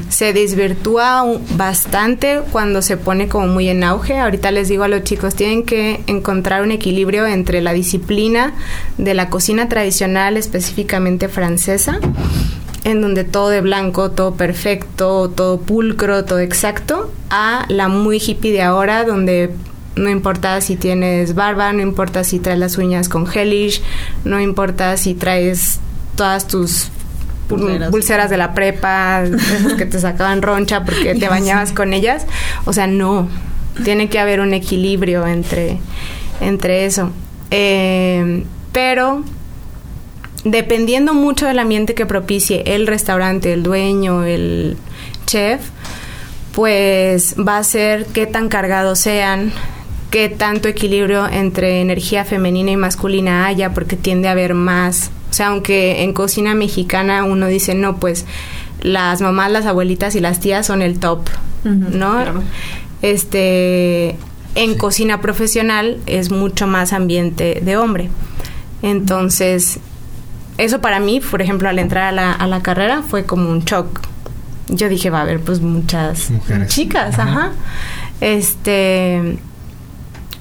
[0.09, 1.23] Se desvirtúa
[1.55, 4.17] bastante cuando se pone como muy en auge.
[4.17, 8.53] Ahorita les digo a los chicos, tienen que encontrar un equilibrio entre la disciplina
[8.97, 11.99] de la cocina tradicional, específicamente francesa,
[12.83, 18.51] en donde todo de blanco, todo perfecto, todo pulcro, todo exacto, a la muy hippie
[18.51, 19.51] de ahora, donde
[19.95, 23.81] no importa si tienes barba, no importa si traes las uñas con gelish,
[24.23, 25.79] no importa si traes
[26.19, 26.89] todas tus
[27.47, 27.91] Pulseras.
[27.91, 32.27] pulseras, de la prepa, esas que te sacaban roncha porque te bañabas con ellas.
[32.65, 33.29] O sea, no.
[33.85, 35.77] Tiene que haber un equilibrio entre,
[36.41, 37.11] entre eso.
[37.51, 39.23] Eh, pero
[40.43, 44.75] dependiendo mucho del ambiente que propicie el restaurante, el dueño, el
[45.25, 45.61] chef,
[46.51, 49.53] pues va a ser qué tan cargados sean,
[50.11, 55.11] qué tanto equilibrio entre energía femenina y masculina haya, porque tiende a haber más.
[55.29, 58.25] O sea, aunque en cocina mexicana uno dice, no, pues
[58.81, 61.27] las mamás, las abuelitas y las tías son el top,
[61.63, 62.23] ¿no?
[63.01, 64.15] Este,
[64.55, 68.09] en cocina profesional es mucho más ambiente de hombre.
[68.81, 69.79] Entonces,
[70.57, 73.61] eso para mí, por ejemplo, al entrar a la, a la carrera fue como un
[73.61, 74.01] shock.
[74.67, 76.31] Yo dije, va a haber pues muchas
[76.67, 77.51] chicas, ajá.
[78.21, 79.39] Este,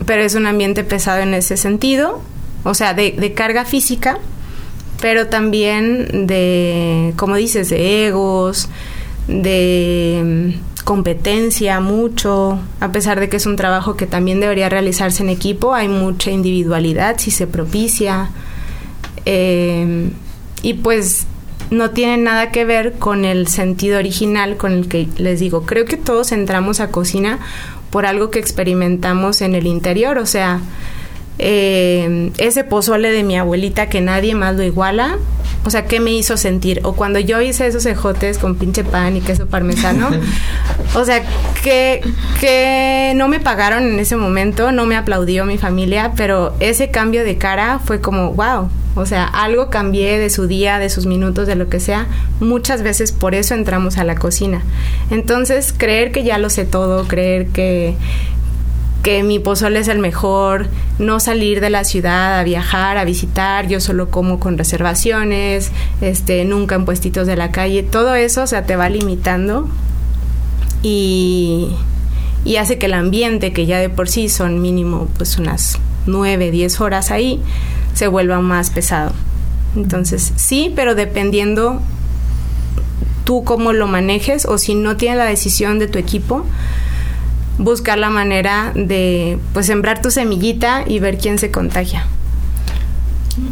[0.07, 2.21] pero es un ambiente pesado en ese sentido,
[2.65, 4.19] o sea, de, de carga física,
[5.01, 8.69] pero también de, como dices, de egos,
[9.27, 15.23] de mm, competencia mucho, a pesar de que es un trabajo que también debería realizarse
[15.23, 18.31] en equipo, hay mucha individualidad si se propicia.
[19.25, 20.11] Eh,
[20.63, 21.27] y pues
[21.71, 25.85] no tiene nada que ver con el sentido original con el que les digo, creo
[25.85, 27.39] que todos entramos a cocina
[27.91, 30.61] por algo que experimentamos en el interior, o sea,
[31.39, 35.19] eh, ese pozole de mi abuelita que nadie más lo iguala,
[35.65, 36.81] o sea, ¿qué me hizo sentir?
[36.85, 40.09] O cuando yo hice esos ejotes con pinche pan y queso parmesano,
[40.95, 41.23] o sea,
[41.63, 42.01] que,
[42.41, 47.25] que no me pagaron en ese momento, no me aplaudió mi familia, pero ese cambio
[47.25, 51.47] de cara fue como, wow, o sea, algo cambié de su día, de sus minutos,
[51.47, 52.07] de lo que sea.
[52.41, 54.63] Muchas veces por eso entramos a la cocina.
[55.11, 57.95] Entonces, creer que ya lo sé todo, creer que,
[59.03, 60.67] que mi pozole es el mejor,
[60.99, 66.45] no salir de la ciudad a viajar, a visitar, yo solo como con reservaciones, este,
[66.45, 69.69] nunca en puestitos de la calle, todo eso, o sea, te va limitando
[70.83, 71.71] y,
[72.45, 76.51] y hace que el ambiente, que ya de por sí son mínimo pues unas 9,
[76.51, 77.41] 10 horas ahí,
[77.95, 79.13] se vuelva más pesado.
[79.77, 81.81] Entonces, sí, pero dependiendo
[83.25, 86.45] tú cómo lo manejes o si no tienes la decisión de tu equipo,
[87.59, 92.07] buscar la manera de pues sembrar tu semillita y ver quién se contagia.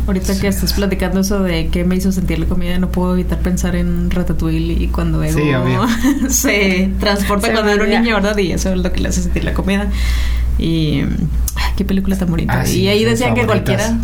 [0.06, 3.38] Ahorita que estás platicando eso de qué me hizo sentir la comida, no puedo evitar
[3.38, 8.36] pensar en Ratatouille y cuando Ego Sí, se transporta Se cuando era un niño, ¿verdad?
[8.38, 9.88] Y eso es lo que le hace sentir la comida.
[10.58, 11.02] Y
[11.56, 12.60] ay, qué película tan bonita.
[12.60, 13.96] Ah, sí, y ahí decían que cualquiera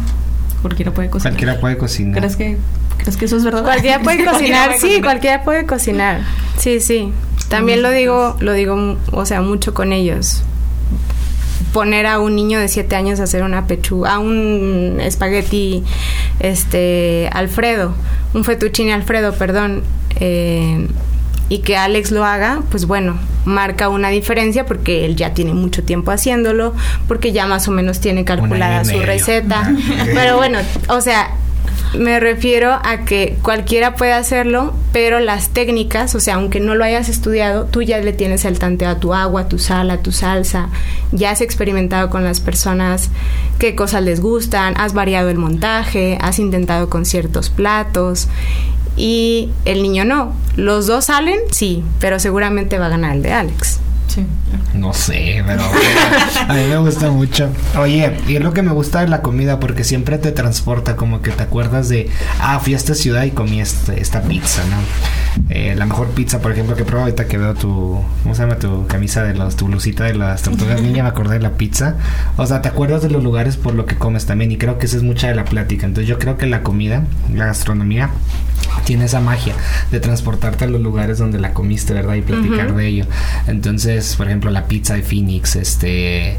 [0.61, 1.33] cualquiera puede cocinar.
[1.33, 2.19] Cualquiera puede cocinar.
[2.19, 2.57] ¿Crees que
[2.99, 3.65] crees que eso es verdad?
[3.65, 5.03] Cualquiera puede cocinar, sí, cocinar.
[5.03, 6.21] cualquiera puede cocinar.
[6.59, 7.13] Sí, sí.
[7.53, 10.43] También lo digo, lo digo, o sea, mucho con ellos.
[11.75, 15.85] Poner a un niño de siete años a hacer una pechuga, a un espagueti,
[16.41, 17.95] este, Alfredo,
[18.33, 19.83] un fettuccine Alfredo, perdón,
[20.19, 20.89] eh,
[21.51, 25.83] y que Alex lo haga, pues bueno, marca una diferencia porque él ya tiene mucho
[25.85, 26.73] tiempo haciéndolo,
[27.07, 29.71] porque ya más o menos tiene calculada su receta.
[30.15, 31.33] Pero bueno, o sea,
[31.95, 36.85] me refiero a que cualquiera puede hacerlo, pero las técnicas, o sea, aunque no lo
[36.85, 39.99] hayas estudiado, tú ya le tienes el tanteo a tu agua, a tu sal, a
[39.99, 40.69] tu salsa,
[41.13, 43.11] ya has experimentado con las personas
[43.59, 48.29] qué cosas les gustan, has variado el montaje, has intentado con ciertos platos
[48.97, 50.35] y el niño no.
[50.57, 53.81] Los dos salen, sí, pero seguramente va a ganar el de Alex.
[54.13, 54.27] Sí.
[54.75, 55.63] No sé, pero
[56.49, 57.49] a mí me gusta mucho.
[57.79, 61.23] Oye, y es lo que me gusta de la comida porque siempre te transporta, como
[61.23, 65.43] que te acuerdas de, ah, fui a esta ciudad y comí este- esta pizza, ¿no?
[65.49, 68.57] Eh, la mejor pizza, por ejemplo, que probé ahorita que veo tu, ¿cómo se llama?
[68.57, 71.95] Tu camisa de los, tu blusita de las tortugas niña, me acordé de la pizza.
[72.37, 74.85] O sea, te acuerdas de los lugares por lo que comes también y creo que
[74.87, 75.87] esa es mucha de la plática.
[75.87, 78.11] Entonces yo creo que la comida, la gastronomía,
[78.85, 79.55] tiene esa magia
[79.91, 82.15] de transportarte a los lugares donde la comiste, ¿verdad?
[82.15, 83.07] Y platicar de ello.
[83.47, 86.37] Entonces, por ejemplo, la pizza de Phoenix, este,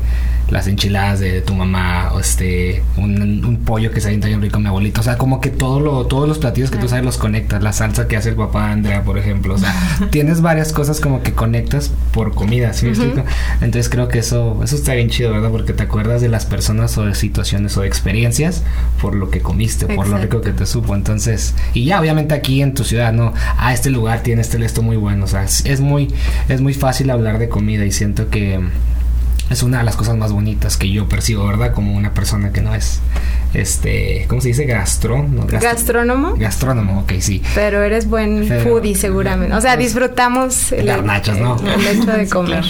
[0.50, 4.60] las enchiladas de tu mamá, o este, un, un pollo que se avienta bien rico
[4.60, 5.02] mi abuelito.
[5.02, 7.64] O sea, como que todo lo, todos los platillos que tú sabes los conectas.
[7.64, 9.56] La salsa que hace el papá Andrea, por ejemplo.
[9.56, 9.74] O sea,
[10.12, 13.24] tienes varias cosas como que conectas por comida, ¿sí me explico?
[13.62, 15.52] Entonces creo que eso, eso está bien chido, ¿verdad?
[15.52, 18.64] Porque te acuerdas de las personas o de situaciones o de experiencias
[19.02, 20.96] por lo que comiste, por lo rico que te supo.
[20.96, 23.34] Entonces, y ya obviamente aquí en tu ciudad, ¿no?
[23.58, 25.26] Ah, este lugar tiene este esto muy bueno.
[25.26, 26.14] O sea, es, es muy,
[26.48, 28.60] es muy fácil hablar de comida y siento que
[29.54, 31.74] es una de las cosas más bonitas que yo percibo, ¿verdad?
[31.74, 33.00] Como una persona que no es,
[33.54, 34.66] este, ¿cómo se dice?
[34.66, 35.44] Gastro, ¿no?
[35.48, 36.36] Gastro- Gastrónomo.
[36.36, 37.42] Gastrónomo, ok, sí.
[37.56, 39.56] Pero eres buen Pero- foodie seguramente.
[39.56, 41.56] O sea, Pues, disfrutamos el, garnachas, ¿no?
[41.58, 42.62] el hecho de Sí, comer.
[42.62, 42.68] claro.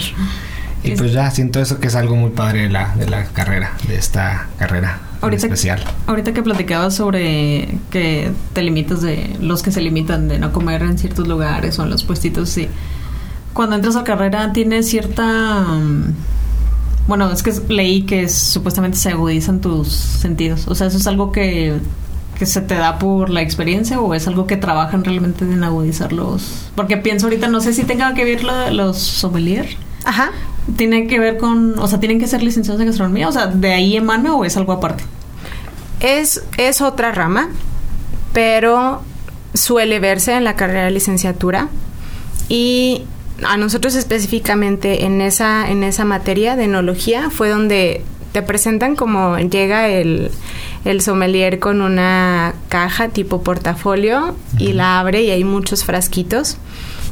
[0.82, 3.72] Y pues ya siento eso que es algo muy padre de la, de la carrera,
[3.88, 5.82] de esta carrera Ahorita, especial.
[6.06, 10.82] ahorita que platicabas sobre que te limitas de los que se limitan de no comer
[10.82, 12.68] en ciertos lugares o en los puestitos, sí.
[13.54, 15.64] Cuando entras a carrera tienes cierta...
[17.06, 20.66] Bueno, es que leí que supuestamente se agudizan tus sentidos.
[20.68, 21.78] O sea, ¿eso es algo que,
[22.38, 26.70] que se te da por la experiencia o es algo que trabajan realmente en agudizarlos?
[26.74, 29.76] Porque pienso ahorita, no sé si tengan que ver lo de los sommelier.
[30.04, 30.32] Ajá.
[30.76, 33.72] tiene que ver con, o sea, tienen que ser licenciados en gastronomía, o sea, de
[33.72, 35.04] ahí emana o es algo aparte.
[36.00, 37.48] Es, es otra rama,
[38.34, 39.02] pero
[39.54, 41.68] suele verse en la carrera de licenciatura
[42.48, 43.04] y
[43.42, 49.38] a nosotros específicamente en esa, en esa materia de enología fue donde te presentan como
[49.38, 50.30] llega el,
[50.84, 56.56] el sommelier con una caja tipo portafolio y la abre y hay muchos frasquitos.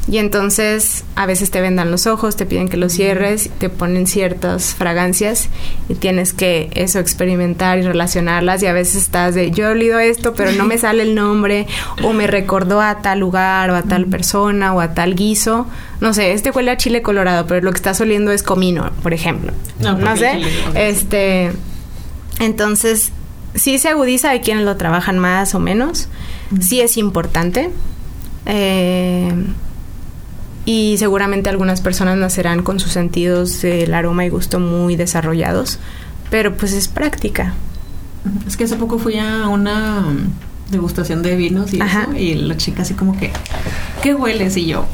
[0.05, 4.05] Y entonces a veces te vendan los ojos, te piden que los cierres, te ponen
[4.05, 5.47] ciertas fragancias
[5.87, 9.99] y tienes que eso experimentar y relacionarlas y a veces estás de yo he olido
[9.99, 11.67] esto pero no me sale el nombre
[12.03, 15.67] o me recordó a tal lugar o a tal persona o a tal guiso.
[16.01, 19.13] No sé, este huele a chile colorado, pero lo que estás oliendo es comino, por
[19.13, 19.53] ejemplo.
[19.79, 20.41] No, sé.
[20.75, 21.53] Este
[22.39, 23.13] entonces
[23.55, 26.09] sí se agudiza, hay quienes lo trabajan más o menos.
[26.59, 27.69] Sí es importante.
[28.45, 29.31] Eh,
[30.65, 35.79] y seguramente algunas personas nacerán con sus sentidos del aroma y gusto muy desarrollados,
[36.29, 37.53] pero pues es práctica.
[38.47, 40.05] Es que hace poco fui a una
[40.71, 43.31] degustación de vinos y eso, y la chica así como que,
[44.01, 44.55] ¿qué hueles?
[44.57, 44.85] Y yo,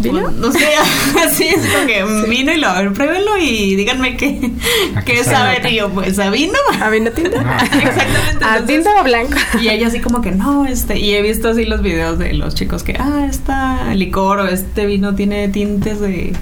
[0.00, 0.30] ¿Vino?
[0.30, 0.66] no sé,
[1.26, 4.50] así es como que vino y lo, a ver, pruébenlo y díganme qué,
[4.96, 5.60] ¿A qué sabe?
[5.70, 6.54] Y yo, pues a vino.
[6.80, 7.30] ¿A vino tinto?
[7.40, 8.44] Exactamente.
[8.44, 9.34] ¿A entonces- tinto o blanco?
[9.60, 12.54] Y ella así como que no, este, y he visto así los videos de los
[12.54, 16.34] chicos que, ah, esta licor o este vino tiene tintes de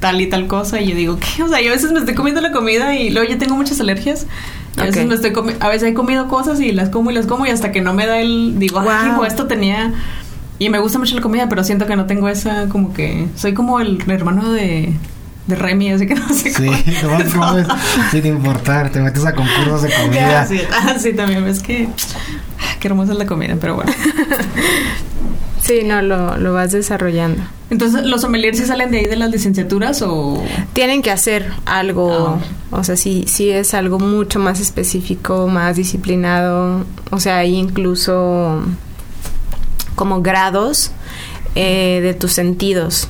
[0.00, 0.80] tal y tal cosa.
[0.80, 1.42] Y yo digo, ¿qué?
[1.42, 3.80] O sea, yo a veces me estoy comiendo la comida y luego yo tengo muchas
[3.80, 4.26] alergias.
[4.76, 7.14] Y a veces me estoy comi- a veces he comido cosas y las como y
[7.14, 9.12] las como y hasta que no me da el, digo, ay, Wow.
[9.12, 9.92] hijo, esto tenía...
[10.62, 13.52] Y me gusta mucho la comida, pero siento que no tengo esa, como que, soy
[13.52, 14.92] como el hermano de,
[15.48, 16.66] de Remy, así que no sé Sí,
[17.02, 17.18] cómo.
[17.18, 17.66] no cómo es,
[18.12, 20.42] sin importar, te metes a concursos de comida.
[20.42, 21.88] Ah, sí, ah, sí, también es que
[22.60, 23.92] ah, qué hermosa es la comida, pero bueno.
[25.60, 27.40] Sí, no, lo, lo vas desarrollando.
[27.70, 30.42] Entonces, ¿los sommeliers sí salen de ahí de las licenciaturas o...?
[30.72, 32.40] Tienen que hacer algo,
[32.72, 38.60] o sea, sí, sí es algo mucho más específico, más disciplinado, o sea, hay incluso
[40.02, 40.90] como grados
[41.54, 43.08] eh, de tus sentidos,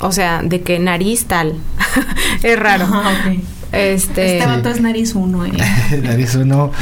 [0.00, 1.54] o sea, de que nariz tal,
[2.42, 2.86] es raro.
[2.90, 3.12] Ah.
[3.70, 5.52] Este, Este vato es nariz uno, eh.
[5.92, 6.72] Eres uno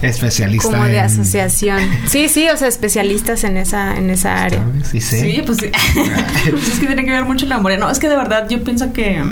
[0.00, 1.78] especialista como de en- asociación.
[2.08, 4.58] Sí, sí, o sea, especialistas en esa, en esa área.
[4.64, 4.88] ¿sabes?
[4.88, 5.20] Sí, sí.
[5.20, 5.70] Sí, pues sí.
[6.50, 7.78] Pues es que tiene que ver mucho la memoria.
[7.78, 9.22] No, es que de verdad yo pienso que...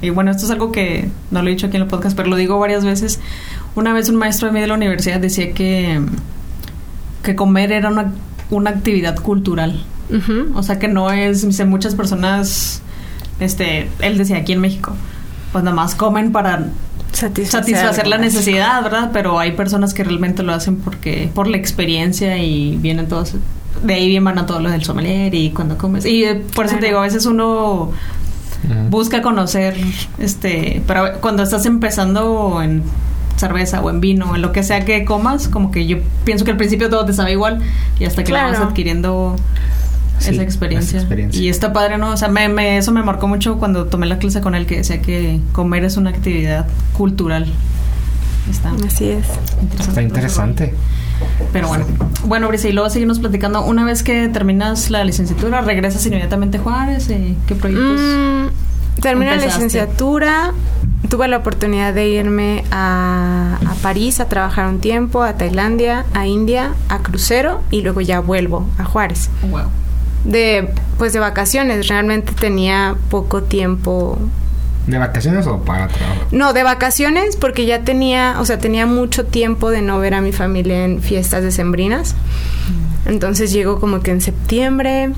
[0.00, 2.28] Y bueno, esto es algo que no lo he dicho aquí en el podcast, pero
[2.28, 3.18] lo digo varias veces.
[3.74, 6.00] Una vez un maestro de mí de la universidad decía que...
[7.22, 8.12] Que comer era una,
[8.52, 9.84] una actividad cultural.
[10.54, 12.82] O sea que no es, dice, muchas personas,
[13.40, 14.92] este, él decía aquí en México,
[15.52, 16.66] pues nada más comen para
[17.12, 19.10] Satisfacer, satisfacer la necesidad, ¿verdad?
[19.12, 23.34] Pero hay personas que realmente lo hacen porque, por la experiencia y vienen todos,
[23.82, 26.06] de ahí bien van a todo lo del sommelier y cuando comes.
[26.06, 27.92] Y eh, por eso te digo, a veces uno
[28.88, 29.76] busca conocer,
[30.18, 32.82] este, pero cuando estás empezando en
[33.36, 36.44] cerveza o en vino o en lo que sea que comas, como que yo pienso
[36.44, 37.60] que al principio todo te sabe igual
[37.98, 38.68] y hasta que la vas Claro.
[38.68, 39.36] adquiriendo
[40.18, 40.90] Sí, esa experiencia.
[40.90, 41.42] esa experiencia.
[41.42, 42.10] Y está padre, ¿no?
[42.10, 44.76] O sea, me, me- eso me marcó mucho cuando tomé la clase con él que
[44.76, 46.66] decía que comer es una actividad
[46.96, 47.46] cultural.
[48.50, 49.24] Está Así es.
[49.62, 49.88] interesante.
[49.88, 50.74] Está interesante.
[51.52, 51.84] Pero bueno,
[52.24, 53.64] bueno, Brisa, y luego seguimos platicando.
[53.64, 57.08] Una vez que terminas la licenciatura, regresas inmediatamente a Juárez.
[57.10, 58.00] ¿Y ¿Qué proyectos?
[58.00, 60.52] Mm, terminé la licenciatura.
[61.08, 66.26] Tuve la oportunidad de irme a, a París a trabajar un tiempo, a Tailandia, a
[66.26, 69.28] India, a crucero y luego ya vuelvo a Juárez.
[69.50, 69.66] Wow.
[70.24, 74.18] De pues de vacaciones, realmente tenía poco tiempo.
[74.86, 76.20] ¿De vacaciones o para trabajo?
[76.30, 80.20] No, de vacaciones porque ya tenía, o sea, tenía mucho tiempo de no ver a
[80.20, 82.14] mi familia en fiestas decembrinas.
[83.04, 85.10] Entonces llego como que en septiembre.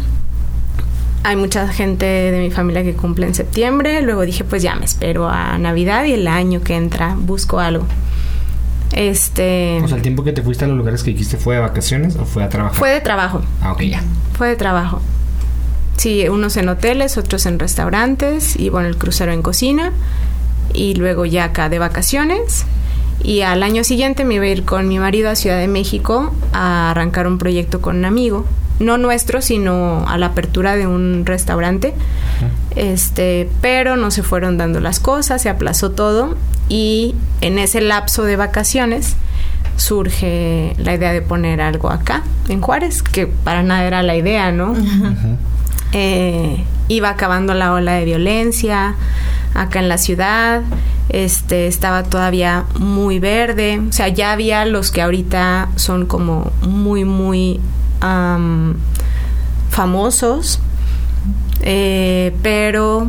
[1.24, 4.02] Hay mucha gente de mi familia que cumple en septiembre.
[4.02, 7.86] Luego dije, pues ya me espero a Navidad y el año que entra busco algo.
[8.92, 11.62] Este O sea, el tiempo que te fuiste a los lugares que dijiste fue de
[11.62, 12.78] vacaciones o fue a trabajar.
[12.78, 13.40] fue de trabajo.
[13.62, 14.02] Ah, ok, ya.
[14.36, 15.00] Fue de trabajo.
[15.96, 19.92] Sí, unos en hoteles, otros en restaurantes y bueno, el crucero en cocina.
[20.74, 22.66] Y luego ya acá de vacaciones.
[23.22, 26.34] Y al año siguiente me iba a ir con mi marido a Ciudad de México
[26.52, 28.44] a arrancar un proyecto con un amigo.
[28.80, 31.94] No nuestro, sino a la apertura de un restaurante.
[32.74, 36.36] Este, pero no se fueron dando las cosas, se aplazó todo.
[36.68, 39.16] Y en ese lapso de vacaciones
[39.76, 44.52] surge la idea de poner algo acá, en Juárez, que para nada era la idea,
[44.52, 44.74] ¿no?
[45.92, 48.94] Eh, iba acabando la ola de violencia
[49.54, 50.62] acá en la ciudad,
[51.08, 57.04] este estaba todavía muy verde, o sea, ya había los que ahorita son como muy,
[57.04, 57.60] muy
[58.04, 58.76] am,
[59.70, 60.60] famosos,
[61.62, 63.08] eh, pero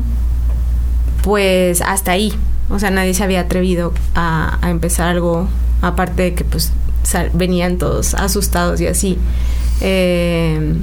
[1.24, 2.34] pues hasta ahí.
[2.70, 5.48] O sea, nadie se había atrevido a, empezar algo,
[5.82, 6.72] aparte de que pues
[7.34, 9.18] venían todos asustados y así.
[9.82, 10.76] Eh,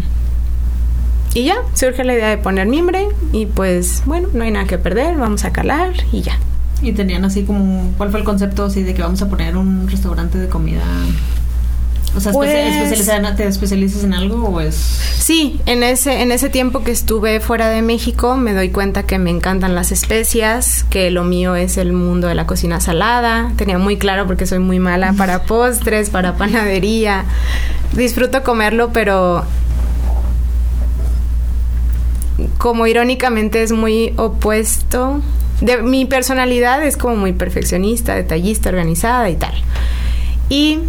[1.35, 4.77] y ya, surge la idea de poner mimbre y pues bueno, no hay nada que
[4.77, 6.39] perder, vamos a calar y ya.
[6.83, 9.89] Y tenían así como, ¿cuál fue el concepto así de que vamos a poner un
[9.89, 10.83] restaurante de comida?
[12.15, 14.75] O sea, Pues- especializada- ¿te especializas en algo o es...?
[14.75, 19.19] Sí, en ese, en ese tiempo que estuve fuera de México me doy cuenta que
[19.19, 23.53] me encantan las especias, que lo mío es el mundo de la cocina salada.
[23.57, 27.25] Tenía muy claro porque soy muy mala para postres, para panadería.
[27.95, 29.45] Disfruto comerlo, pero
[32.59, 35.21] como irónicamente es muy opuesto.
[35.61, 39.55] De, mi personalidad es como muy perfeccionista, detallista, organizada y tal.
[40.49, 40.81] Y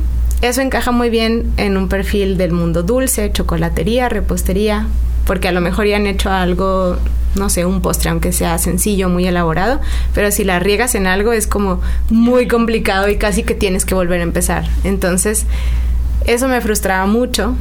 [0.44, 4.88] eso encaja muy bien en un perfil del mundo dulce, chocolatería, repostería,
[5.26, 6.98] porque a lo mejor ya han hecho algo,
[7.36, 9.80] no sé, un postre, aunque sea sencillo, muy elaborado,
[10.14, 11.80] pero si la riegas en algo es como
[12.10, 14.66] muy complicado y casi que tienes que volver a empezar.
[14.84, 15.46] Entonces,
[16.26, 17.56] eso me frustraba mucho.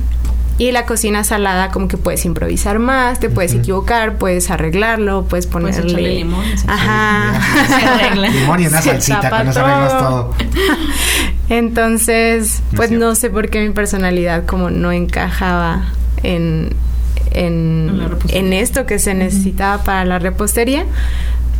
[0.58, 5.46] Y la cocina salada como que puedes improvisar más, te puedes equivocar, puedes arreglarlo, puedes
[5.46, 5.90] Puedes ponerle...
[5.90, 6.44] echarle limón.
[6.68, 7.40] Ajá.
[7.66, 8.28] Se arregla.
[8.28, 10.34] Limón y una Se salsita, con eso arreglas todo.
[11.48, 15.86] Entonces, pues no sé por qué mi personalidad como no encajaba
[16.22, 16.70] en,
[17.32, 20.86] en, en esto que se necesitaba para la repostería,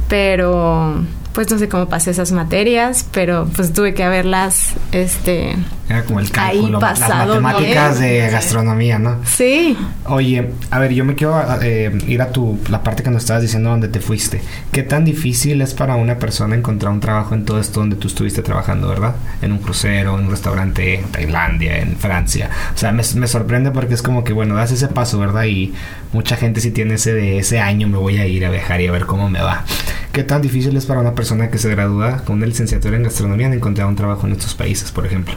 [0.08, 5.56] pero pues no sé cómo pasé esas materias, pero pues tuve que haberlas, este,
[5.88, 7.00] Era como el Ahí cálculo, las
[7.40, 9.18] matemáticas de gastronomía, ¿no?
[9.24, 9.76] sí,
[10.06, 13.42] Oye, a ver, yo me quiero eh, ir a tu la parte que nos estabas
[13.42, 14.42] diciendo donde te fuiste.
[14.72, 18.08] ¿Qué tan difícil es para una persona encontrar un trabajo en todo esto donde tú
[18.08, 19.14] estuviste trabajando, verdad?
[19.40, 22.50] En un crucero, en un restaurante en Tailandia, en Francia.
[22.74, 25.44] O sea, me, me sorprende porque es como que, bueno, das ese paso, ¿verdad?
[25.44, 25.72] Y
[26.12, 28.86] mucha gente si tiene ese de ese año me voy a ir a viajar y
[28.86, 29.64] a ver cómo me va.
[30.12, 33.46] ¿Qué tan difícil es para una persona que se gradúa con una licenciatura en gastronomía
[33.46, 35.34] en encontrar un trabajo en estos países, por ejemplo?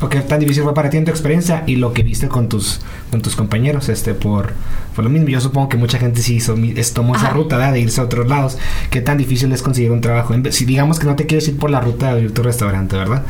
[0.00, 2.48] ¿O qué tan difícil fue para ti en tu experiencia y lo que viste con
[2.48, 2.80] tus
[3.10, 4.52] con tus compañeros este por,
[4.96, 5.28] por lo mismo?
[5.28, 7.72] Yo supongo que mucha gente sí hizo, es- tomó esa ruta ¿verdad?
[7.74, 8.58] de irse a otros lados.
[8.90, 10.34] ¿Qué tan difícil es conseguir un trabajo?
[10.34, 12.96] En si digamos que no te quieres ir por la ruta de abrir tu restaurante,
[12.96, 13.22] ¿verdad?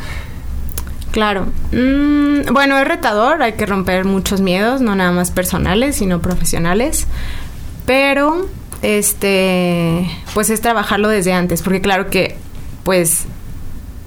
[1.10, 1.46] claro.
[1.72, 7.06] Mm, bueno, es retador, hay que romper muchos miedos, no nada más personales, sino profesionales,
[7.86, 8.48] pero
[8.84, 12.36] este, pues es trabajarlo desde antes, porque claro que,
[12.84, 13.24] pues,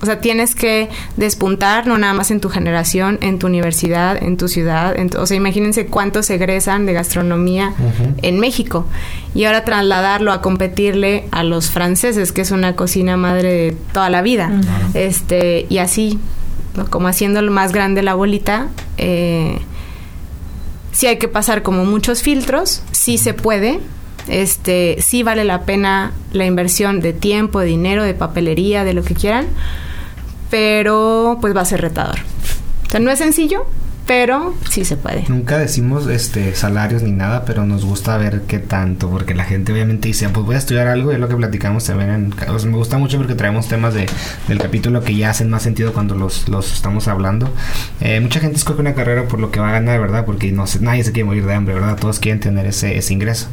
[0.01, 4.37] o sea, tienes que despuntar no nada más en tu generación, en tu universidad, en
[4.37, 7.73] tu ciudad, en tu- o sea, imagínense cuántos egresan de gastronomía
[8.21, 8.85] en México.
[9.33, 14.11] Y ahora trasladarlo a competirle a los franceses, que es una cocina madre de toda
[14.11, 14.51] la vida,
[14.93, 16.19] este y así,
[16.91, 18.67] como haciéndolo más grande la bolita.
[18.99, 19.57] Eh,
[20.91, 23.79] sí hay que pasar como muchos filtros, sí se puede,
[24.27, 29.03] este, sí vale la pena la inversión de tiempo, de dinero, de papelería, de lo
[29.03, 29.47] que quieran,
[30.49, 32.17] pero pues va a ser retador.
[32.87, 33.65] O sea, no es sencillo,
[34.05, 35.25] pero sí se puede.
[35.27, 39.73] Nunca decimos este salarios ni nada, pero nos gusta ver qué tanto, porque la gente
[39.73, 42.09] obviamente dice, pues voy a estudiar algo, y es lo que platicamos también.
[42.11, 42.29] En,
[42.71, 44.05] me gusta mucho porque traemos temas de,
[44.47, 47.49] del capítulo que ya hacen más sentido cuando los, los estamos hablando.
[47.99, 50.23] Eh, mucha gente escoge una carrera por lo que va a ganar, ¿verdad?
[50.25, 51.97] Porque no se- nadie se quiere morir de hambre, ¿verdad?
[51.99, 53.47] Todos quieren tener ese, ese ingreso.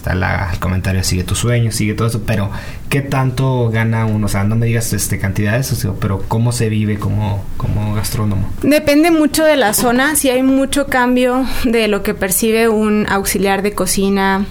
[0.00, 2.50] Está la, el comentario, sigue tu sueño, sigue todo eso, pero
[2.88, 4.24] ¿qué tanto gana uno?
[4.24, 7.94] O sea, no me digas este, cantidades, o sea, pero ¿cómo se vive como, como
[7.94, 8.48] gastrónomo?
[8.62, 13.60] Depende mucho de la zona, si hay mucho cambio de lo que percibe un auxiliar
[13.60, 14.46] de cocina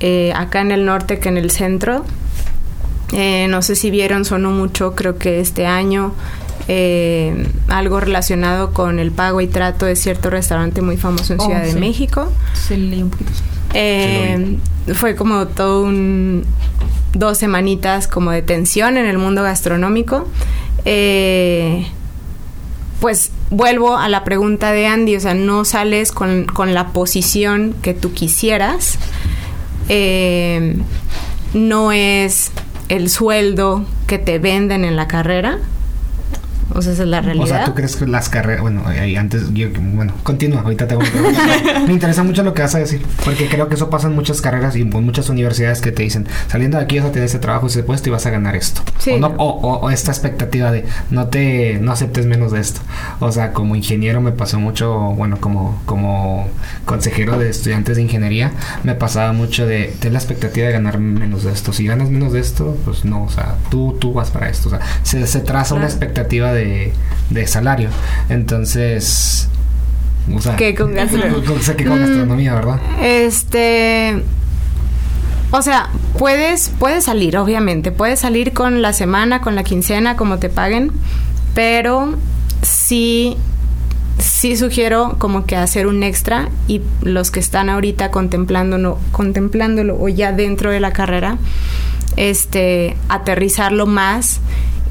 [0.00, 2.04] eh, acá en el norte que en el centro.
[3.14, 6.12] Eh, no sé si vieron, sonó mucho, creo que este año,
[6.68, 11.46] eh, algo relacionado con el pago y trato de cierto restaurante muy famoso en Oh,
[11.46, 11.74] Ciudad de.
[11.80, 12.30] México.
[12.52, 13.30] Sí, leí un poquito.
[13.74, 14.58] Eh,
[14.94, 16.44] fue como todo un
[17.14, 20.28] dos semanitas como de tensión en el mundo gastronómico.
[20.84, 21.86] Eh,
[23.00, 27.74] pues vuelvo a la pregunta de Andy, o sea, no sales con, con la posición
[27.82, 28.98] que tú quisieras.
[29.88, 30.76] Eh,
[31.54, 32.52] no es
[32.88, 35.58] el sueldo que te venden en la carrera.
[36.72, 37.44] O sea, esa es la realidad.
[37.44, 40.94] O sea, ¿tú crees que las carreras, bueno, ahí antes, yo, bueno, continúa, ahorita te
[40.94, 41.80] voy a.
[41.86, 44.40] Me interesa mucho lo que vas a decir, porque creo que eso pasa en muchas
[44.40, 47.38] carreras y en muchas universidades que te dicen, saliendo de aquí vas a tener ese
[47.38, 48.82] trabajo, ese puesto y vas a ganar esto.
[48.98, 49.12] Sí.
[49.12, 52.80] O, no- o- o- o esta expectativa de no te, no aceptes menos de esto.
[53.18, 56.48] O sea, como ingeniero me pasó mucho, bueno, como, como
[56.84, 58.52] consejero de estudiantes de ingeniería,
[58.84, 61.72] me pasaba mucho de, ten la expectativa de ganar menos de esto.
[61.72, 64.68] Si ganas menos de esto, pues no, o sea, tú, tú vas para esto.
[64.68, 66.59] O sea, se, se traza una expectativa de,
[67.30, 67.88] de salario.
[68.28, 69.48] Entonces,
[70.34, 71.44] o sea, Que con gastronomía.
[71.44, 72.00] con- sé que con Mm.
[72.06, 72.80] gastronomía, ¿verdad?
[73.02, 74.22] Este.
[75.52, 75.88] O sea,
[76.18, 77.90] puedes, puedes salir, obviamente.
[77.90, 80.92] Puedes salir con la semana, con la quincena, como te paguen.
[81.54, 82.14] Pero
[82.62, 83.36] sí,
[84.18, 90.08] sí sugiero como que hacer un extra y los que están ahorita contemplándolo, contemplándolo o
[90.08, 91.38] ya dentro de la carrera,
[92.16, 94.38] este, aterrizarlo más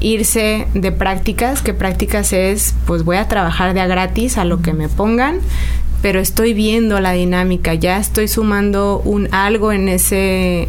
[0.00, 4.62] irse de prácticas, que prácticas es, pues voy a trabajar de a gratis a lo
[4.62, 5.38] que me pongan,
[6.02, 10.68] pero estoy viendo la dinámica, ya estoy sumando un algo en ese,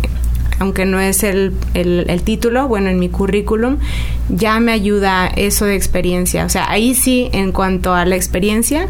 [0.60, 3.78] aunque no es el, el, título, bueno, en mi currículum,
[4.28, 6.46] ya me ayuda eso de experiencia.
[6.46, 8.88] O sea, ahí sí, en cuanto a la experiencia,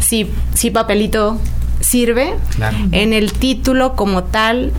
[0.00, 1.38] sí, sí papelito
[1.80, 2.34] sirve.
[2.92, 4.72] En el título como tal,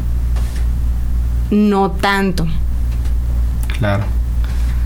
[1.51, 2.47] no tanto.
[3.78, 4.05] Claro.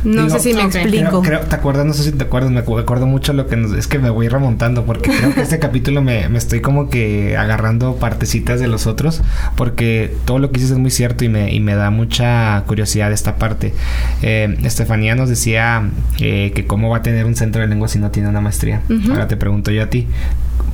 [0.07, 1.21] No sé si me explico.
[1.21, 1.85] ¿Te acuerdas?
[1.85, 2.51] No sé si te acuerdas.
[2.51, 5.59] Me acuerdo mucho lo que nos, es que me voy remontando porque creo que este
[5.67, 9.21] capítulo me, me, estoy como que agarrando partecitas de los otros
[9.55, 13.11] porque todo lo que dices es muy cierto y me, y me da mucha curiosidad
[13.11, 13.73] esta parte.
[14.21, 15.89] Eh, Estefanía nos decía
[16.19, 18.81] eh, que cómo va a tener un centro de lengua si no tiene una maestría.
[19.09, 20.07] Ahora te pregunto yo a ti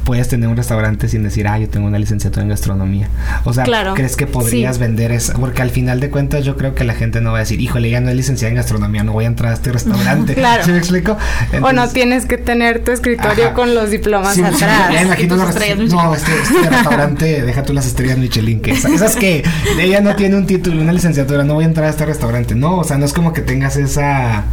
[0.04, 3.10] puedes tener un restaurante sin decir, ah, yo tengo una licenciatura en gastronomía.
[3.46, 3.66] O sea,
[3.96, 5.34] ¿crees que podrías vender eso?
[5.40, 7.90] Porque al final de cuentas yo creo que la gente no va a decir, híjole,
[7.90, 10.34] ya no es licenciada en gastronomía, no voy a entrar a este restaurante.
[10.36, 10.64] claro.
[10.64, 11.18] ¿Sí me explico?
[11.62, 14.90] o no tienes que tener tu escritorio con los diplomas atrás.
[14.90, 19.44] Sí, imagino no, este, este, restaurante, deja tú las estrellas Michelin, que esas, esas que
[19.80, 22.56] ella no tiene un título, una licenciatura, no voy a entrar a este restaurante.
[22.56, 24.44] No, o sea, no es como que tengas esa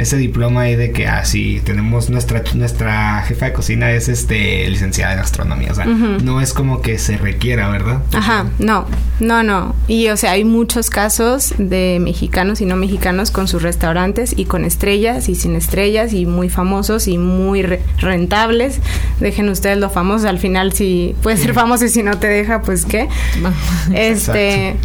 [0.00, 4.68] ese diploma ahí de que, ah, sí, tenemos nuestra, nuestra jefa de cocina es este
[4.68, 5.72] licenciada en gastronomía.
[5.72, 8.02] O sea, no es como que se requiera, ¿verdad?
[8.12, 8.86] Ajá, no,
[9.20, 9.74] no, no.
[9.88, 14.46] Y o sea, hay muchos casos de mexicanos y no mexicanos con sus restaurantes y
[14.46, 17.62] con estrellas y sin estrellas y muy famosos y muy
[17.98, 18.80] rentables.
[19.20, 22.62] Dejen ustedes lo famoso, al final si puede ser famoso y si no te deja,
[22.62, 23.08] pues qué.
[23.94, 24.76] este...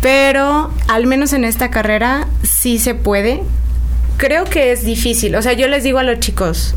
[0.00, 3.42] Pero al menos en esta carrera sí se puede
[4.20, 5.34] creo que es difícil.
[5.34, 6.74] O sea, yo les digo a los chicos,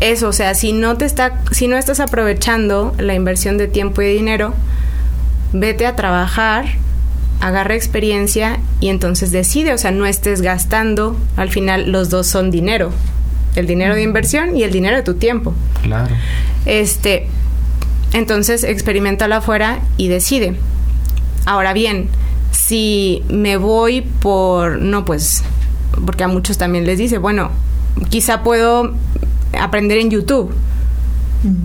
[0.00, 4.02] eso, o sea, si no te está, si no estás aprovechando la inversión de tiempo
[4.02, 4.52] y dinero,
[5.54, 6.66] vete a trabajar,
[7.40, 12.50] agarra experiencia y entonces decide, o sea, no estés gastando, al final los dos son
[12.50, 12.92] dinero,
[13.56, 15.54] el dinero de inversión y el dinero de tu tiempo.
[15.82, 16.14] Claro.
[16.66, 17.28] Este,
[18.12, 20.54] entonces experimentalo afuera y decide.
[21.46, 22.10] Ahora bien,
[22.50, 25.42] si me voy por, no, pues
[26.04, 27.50] porque a muchos también les dice, bueno,
[28.08, 28.94] quizá puedo
[29.52, 30.54] aprender en YouTube.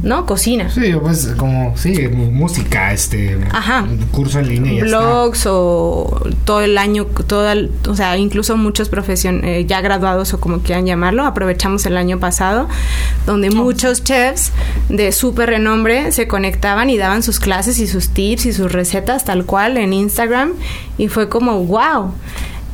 [0.04, 0.26] ¿no?
[0.26, 0.70] Cocina.
[0.70, 3.86] Sí, pues como, sí, música, este, Ajá.
[4.12, 4.84] curso en línea.
[4.84, 7.50] Blogs o todo el año, todo
[7.88, 12.20] o sea, incluso muchos profesion eh, ya graduados o como quieran llamarlo, aprovechamos el año
[12.20, 12.68] pasado,
[13.26, 14.52] donde muchos chefs
[14.90, 19.24] de súper renombre se conectaban y daban sus clases y sus tips y sus recetas
[19.24, 20.54] tal cual en Instagram
[20.98, 22.12] y fue como, wow.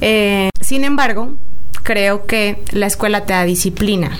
[0.01, 1.33] Eh, sin embargo,
[1.85, 4.11] creo que la escuela te da disciplina.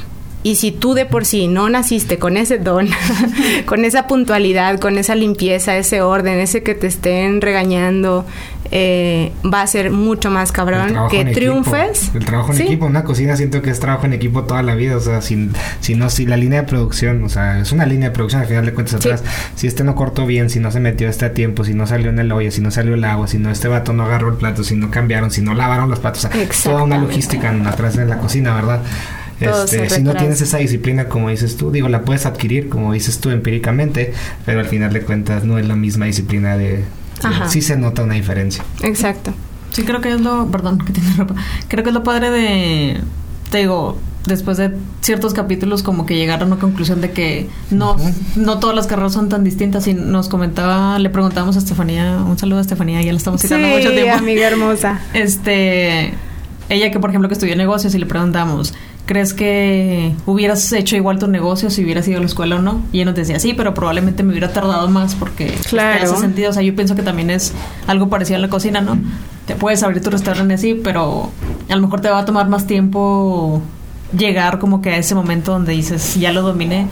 [0.44, 2.88] Y si tú de por sí no naciste con ese don,
[3.66, 8.26] con esa puntualidad, con esa limpieza, ese orden, ese que te estén regañando,
[8.72, 12.12] eh, va a ser mucho más cabrón que triunfes.
[12.14, 14.98] El trabajo en equipo, una cocina siento que es trabajo en equipo toda la vida,
[14.98, 15.50] o sea, si,
[15.80, 18.48] si no, si la línea de producción, o sea, es una línea de producción al
[18.48, 19.24] final de cuentas atrás,
[19.56, 22.10] si este no cortó bien, si no se metió este a tiempo, si no salió
[22.10, 24.36] en el hoyo, si no salió el agua, si no este vato no agarró el
[24.36, 27.96] plato, si no cambiaron, si no lavaron los platos, o sea, toda una logística atrás
[27.96, 28.82] de la cocina, ¿verdad?
[29.40, 33.20] Este, si no tienes esa disciplina, como dices tú, digo, la puedes adquirir, como dices
[33.20, 34.14] tú, empíricamente,
[34.46, 36.84] pero al final de cuentas no es la misma disciplina de...
[37.48, 38.64] sí se nota una diferencia.
[38.82, 39.34] Exacto.
[39.72, 40.48] Sí, creo que es lo...
[40.48, 41.36] Perdón, que te interrumpa.
[41.68, 43.02] Creo que es lo padre de...
[43.50, 47.96] Te digo, después de ciertos capítulos como que llegaron a una conclusión de que no,
[48.36, 52.38] no todas las carreras son tan distintas y nos comentaba, le preguntábamos a Estefanía, un
[52.38, 54.16] saludo a Estefanía, ya la estamos citando mucho tiempo.
[54.16, 55.02] amiga hermosa.
[55.14, 56.14] Este,
[56.70, 58.74] ella que por ejemplo que estudió negocios y le preguntamos,
[59.06, 62.82] ¿crees que hubieras hecho igual tu negocio si hubieras ido a la escuela o no?
[62.92, 66.00] Y ella nos decía, sí, pero probablemente me hubiera tardado más porque pues, claro.
[66.00, 67.54] en ese sentido, o sea, yo pienso que también es
[67.88, 68.98] algo parecido a la cocina, ¿no?
[69.46, 71.30] Te puedes abrir tu restaurante así, pero
[71.70, 73.62] a lo mejor te va a tomar más tiempo
[74.18, 76.88] llegar como que a ese momento donde dices, ya lo dominé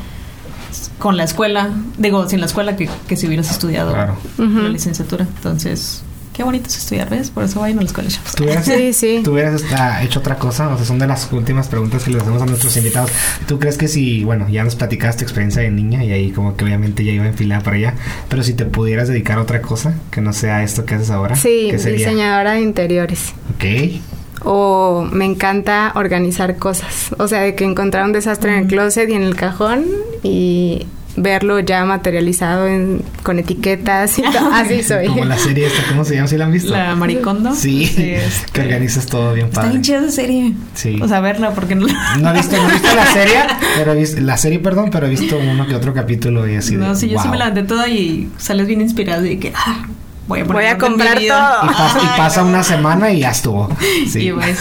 [1.00, 3.94] con la escuela, digo, sin la escuela que, que si hubieras estudiado
[4.38, 5.28] la licenciatura.
[5.36, 6.04] Entonces,
[6.34, 7.30] qué bonito es estudiar, ¿ves?
[7.30, 8.24] Por eso vayan a los colegios.
[8.36, 9.22] ¿Tú hubieras, sí, sí.
[9.24, 9.64] ¿Tú hubieras
[10.02, 10.68] hecho otra cosa?
[10.70, 13.12] O sea, son de las últimas preguntas que les hacemos a nuestros invitados.
[13.48, 16.58] ¿Tú crees que si, bueno, ya nos platicaste tu experiencia de niña y ahí como
[16.58, 17.94] que obviamente ya iba enfilada para allá,
[18.30, 21.36] pero si te pudieras dedicar a otra cosa que no sea esto que haces ahora?
[21.36, 23.34] Sí, diseñadora de interiores.
[23.56, 24.02] Ok
[24.46, 27.16] o me encanta organizar cosas.
[27.18, 29.86] O sea, de que encontrar un desastre en el closet y en el cajón
[30.22, 30.86] y
[31.16, 34.50] verlo ya materializado en, con etiquetas y todo.
[34.54, 35.08] Así soy.
[35.08, 36.28] Como la serie esta, ¿cómo se llama?
[36.28, 36.72] ¿Sí la han visto?
[36.72, 37.54] La Maricondo.
[37.56, 39.70] Sí, este, que organizas todo bien Está padre.
[39.72, 40.54] bien chida esa serie.
[40.74, 41.00] Sí.
[41.02, 41.86] O sea, verla porque no...
[42.20, 43.36] No he visto, no he visto la serie,
[43.78, 46.76] pero he visto, la serie, perdón, pero he visto uno que otro capítulo y así
[46.76, 49.54] No, de, sí, yo sí me la aventé toda y sales bien inspirado y que...
[49.56, 49.86] Ah,
[50.28, 51.22] voy a, poner Voy a comprar.
[51.22, 51.38] Y, todo.
[51.38, 53.70] pas- y pasa una semana y ya estuvo.
[54.10, 54.30] Sí.
[54.30, 54.58] Y pues,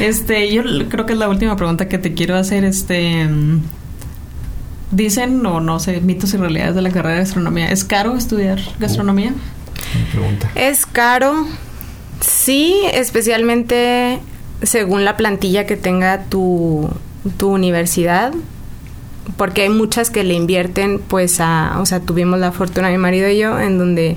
[0.00, 3.26] este, yo creo que es la última pregunta que te quiero hacer, este...
[4.94, 7.70] Dicen, o no sé, mitos y realidades de la carrera de gastronomía.
[7.70, 9.30] ¿Es caro estudiar gastronomía?
[9.30, 10.50] Me pregunta.
[10.54, 11.46] Es caro,
[12.20, 14.20] sí, especialmente
[14.62, 16.88] según la plantilla que tenga tu,
[17.36, 18.32] tu universidad,
[19.36, 23.28] porque hay muchas que le invierten, pues, a, o sea, tuvimos la fortuna, mi marido
[23.28, 24.16] y yo, en donde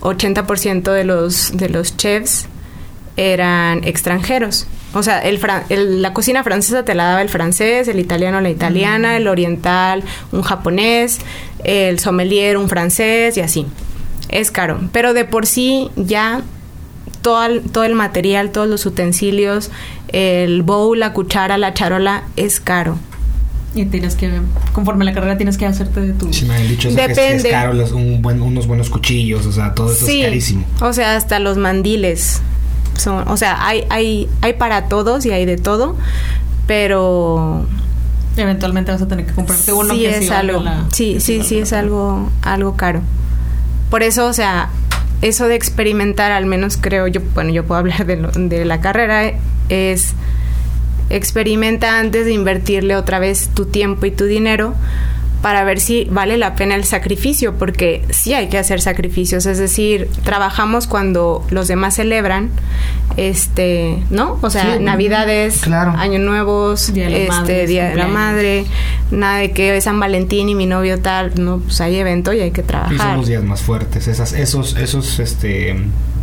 [0.00, 2.46] 80% de los, de los chefs
[3.16, 4.66] eran extranjeros.
[4.96, 8.40] O sea, el, fran- el- la cocina francesa te la daba el francés, el italiano
[8.40, 11.18] la italiana, el oriental un japonés,
[11.64, 13.66] el sommelier un francés y así.
[14.28, 16.42] Es caro, pero de por sí ya
[17.22, 19.70] todo el, todo el material, todos los utensilios,
[20.08, 22.98] el bowl, la cuchara, la charola es caro.
[23.74, 24.30] Y tienes que,
[24.72, 26.32] conforme la carrera, tienes que hacerte de tu...
[26.32, 27.50] Sí, me han dicho eso, que es- que es, Depende.
[27.50, 30.64] caro, los- un buen- unos buenos cuchillos, o sea, todo eso Sí, es carísimo.
[30.80, 32.40] o sea, hasta los mandiles
[32.98, 35.96] son, o sea, hay, hay, hay para todos y hay de todo,
[36.66, 37.66] pero
[38.38, 41.42] Eventualmente vas a tener que comprarte uno sí que es algo, la- sí, que sí,
[41.42, 43.00] sí es algo, algo caro.
[43.88, 44.68] Por eso, o sea,
[45.22, 48.82] eso de experimentar, al menos creo yo, bueno, yo puedo hablar de, lo- de la
[48.82, 49.32] carrera,
[49.70, 50.12] es
[51.08, 54.74] experimenta antes de invertirle otra vez tu tiempo y tu dinero
[55.46, 59.58] para ver si vale la pena el sacrificio, porque sí hay que hacer sacrificios, es
[59.58, 62.50] decir, trabajamos cuando los demás celebran,
[63.16, 64.40] este, ¿no?
[64.42, 65.92] O sea, Sí, Navidades, claro.
[65.96, 68.08] Año Nuevos, Día de las este, Madres, Día de la.
[68.08, 68.66] Madre,
[69.12, 72.40] nada de que es San Valentín y mi novio tal, no, pues hay evento y
[72.40, 73.16] hay que Y son trabajar.
[73.16, 74.08] los días más fuertes.
[74.08, 75.76] Esas, esos, esos, este,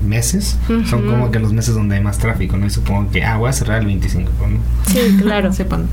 [0.06, 0.58] meses
[0.90, 2.66] son como que los meses donde hay más tráfico, ¿no?
[2.66, 4.60] Y supongo que, ah, voy a cerrar el 25, ¿no?
[4.92, 5.54] Sí, claro.
[5.54, 5.88] Sepan.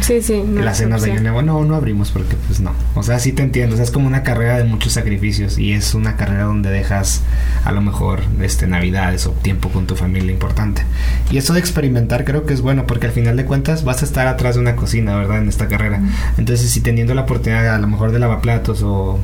[0.00, 0.42] Sí, sí.
[0.46, 1.12] no las cenas de.
[1.12, 2.72] Año Nuevo, no, no abrimos porque pues no.
[2.94, 3.74] O sea, sí te entiendo.
[3.74, 7.22] O sea, es como una carrera de muchos sacrificios y es una carrera donde dejas
[7.64, 10.82] a lo mejor este navidades o tiempo con tu familia importante.
[11.30, 14.04] Y eso de experimentar creo que es bueno porque al final de cuentas vas a
[14.04, 15.38] estar atrás de una cocina, ¿verdad?
[15.38, 16.00] En esta carrera.
[16.38, 19.18] Entonces, si teniendo la oportunidad a lo mejor de lavaplatos o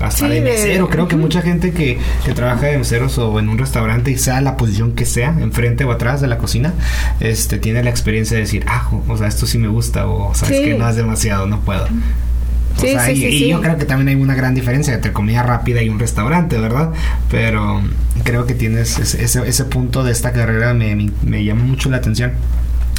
[0.00, 3.48] hasta Sí, de mesero, creo que mucha gente que, que trabaja de meseros o en
[3.48, 6.74] un restaurante y sea la posición que sea, enfrente o atrás de la cocina,
[7.20, 10.58] este tiene la experiencia de decir, ah, o sea, esto sí me gusta o sabes
[10.58, 10.64] Sí.
[10.64, 11.84] que no es demasiado, no puedo.
[11.84, 13.48] O Sí, sea, sí, y, sí, y sí.
[13.48, 16.90] yo creo que también hay una gran diferencia entre comida rápida y un restaurante, ¿verdad?
[17.30, 17.82] Pero
[18.24, 21.90] creo que tienes ese, ese, ese punto de esta carrera me, me, me llama mucho
[21.90, 22.32] la atención.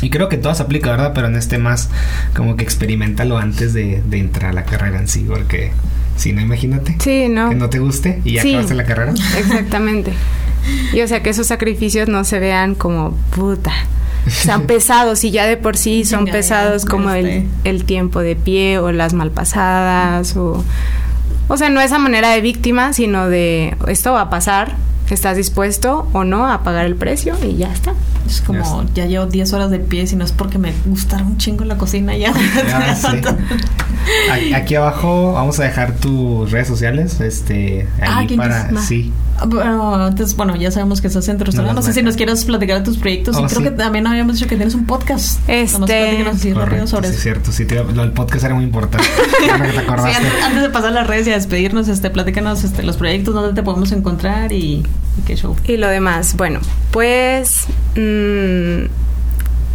[0.02, 1.14] Y creo que todo se aplica, ¿verdad?
[1.16, 1.90] Pero en este más,
[2.36, 5.72] como que experimentalo antes de, de entrar a la carrera en sí, porque
[6.16, 7.50] si no, imagínate Sí, no.
[7.50, 8.50] que no te guste y ya Sí.
[8.52, 9.14] acabaste la carrera.
[9.38, 10.14] Exactamente.
[10.94, 13.72] Y o sea, que esos sacrificios no se vean como puta.
[14.28, 18.80] Sean pesados y ya de por sí son pesados como el, el tiempo de pie
[18.80, 20.64] o las malpasadas o...
[21.50, 24.76] O sea, no esa manera de víctima, sino de esto va a pasar,
[25.10, 27.36] ¿estás dispuesto o no a pagar el precio?
[27.44, 27.94] Y ya está.
[28.26, 28.94] Es Ya como, está.
[28.94, 31.78] ya llevo 10 horas de pie, si no es porque me gustaron un chingo la
[31.78, 32.34] cocina ya.
[32.68, 32.98] Ya.
[34.54, 39.14] A- Aquí abajo vamos a dejar tus redes sociales, este, Ah, ahí ¿quién para, sí,
[39.48, 41.76] Bueno, entonces, bueno, ya sabemos que estás en tu restaurante.
[41.76, 43.36] No sé si nos quieras platicar de tus proyectos.
[43.36, 43.64] Oh, y creo sí.
[43.66, 45.40] que también habíamos dicho que tienes un podcast.
[45.50, 45.80] Este-
[46.20, 49.06] Nomás así correcto, sobre sí, es cierto, sí, te, lo del podcast era muy importante,
[49.52, 50.16] Ahora que te Sí, acordaste.
[50.18, 53.54] antes, antes de pasar las redes y a despedirnos, este, platícanos este, los proyectos, dónde
[53.54, 54.84] te podemos encontrar y,
[55.18, 55.56] y qué show.
[55.68, 56.60] Y lo demás, bueno,
[56.92, 57.66] pues
[57.96, 58.86] mm,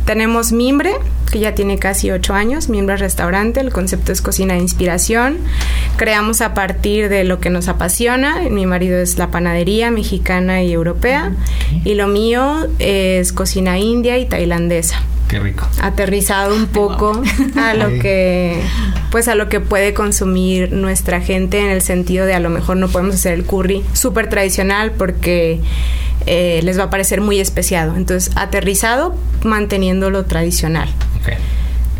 [0.09, 0.93] tenemos Mimbre,
[1.31, 5.37] que ya tiene casi ocho años, Mimbre Restaurante, el concepto es cocina de inspiración.
[5.99, 10.73] Creamos a partir de lo que nos apasiona, mi marido es la panadería mexicana y
[10.73, 11.33] europea,
[11.85, 15.69] y lo mío es cocina india y tailandesa Qué rico.
[15.83, 17.21] aterrizado un poco
[17.61, 18.63] a lo que
[19.11, 22.79] pues a lo que puede consumir nuestra gente en el sentido de a lo mejor
[22.79, 25.61] no podemos hacer el curry súper tradicional porque
[26.31, 30.89] eh, les va a parecer muy especiado entonces aterrizado manteniendo lo tradicional.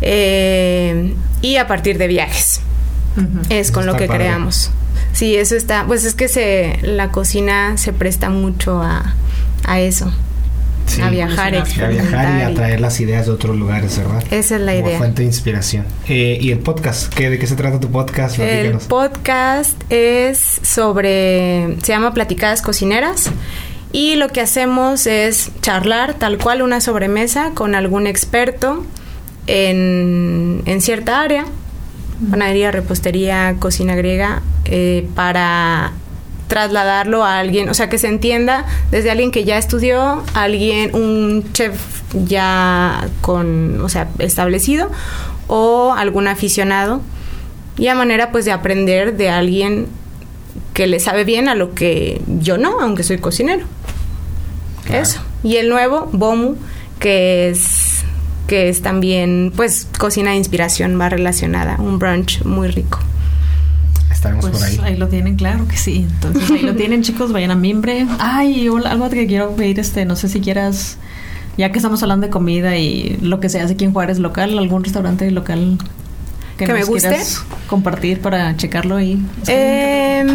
[0.01, 2.61] Eh, y a partir de viajes
[3.49, 4.23] es Eso con lo que padre.
[4.25, 4.71] creamos
[5.11, 9.15] sí eso está pues es que se la cocina se presta mucho a,
[9.65, 10.11] a eso
[10.85, 11.01] Sí.
[11.01, 14.23] a viajar a viajar y a y- traer las ideas de otros lugares, ¿verdad?
[14.31, 15.85] esa es la Como idea fuente de inspiración.
[16.07, 18.39] Eh, y el podcast, ¿qué, ¿de qué se trata tu podcast?
[18.39, 18.83] El Platícanos.
[18.85, 23.29] podcast es sobre, se llama Platicadas Cocineras
[23.91, 28.85] y lo que hacemos es charlar tal cual una sobremesa con algún experto
[29.47, 31.45] en, en cierta área.
[32.29, 35.93] panadería, repostería, cocina griega, eh, para
[36.47, 41.45] trasladarlo a alguien, o sea, que se entienda desde alguien que ya estudió, alguien, un
[41.53, 41.79] chef
[42.25, 44.89] ya con, o sea, establecido,
[45.47, 47.01] o algún aficionado,
[47.77, 49.87] y a manera pues de aprender de alguien
[50.79, 53.65] que le sabe bien a lo que yo no, aunque soy cocinero.
[54.89, 55.19] Eso.
[55.43, 56.55] Y el nuevo, Bomu,
[56.99, 58.05] que es
[58.47, 62.97] que es también pues cocina de inspiración va relacionada, un brunch muy rico.
[64.09, 64.79] Estaremos Pues por ahí.
[64.93, 66.07] ahí lo tienen, claro que sí.
[66.09, 68.07] Entonces ahí lo tienen, chicos, vayan a Mimbre.
[68.17, 70.97] Ay, hola, algo que quiero pedir, este, no sé si quieras,
[71.57, 74.57] ya que estamos hablando de comida y lo que se hace aquí en Juárez local,
[74.57, 75.77] algún restaurante local
[76.59, 77.07] que, ¿Que me nos guste?
[77.07, 79.17] quieras compartir para checarlo ahí.
[79.47, 80.25] Eh,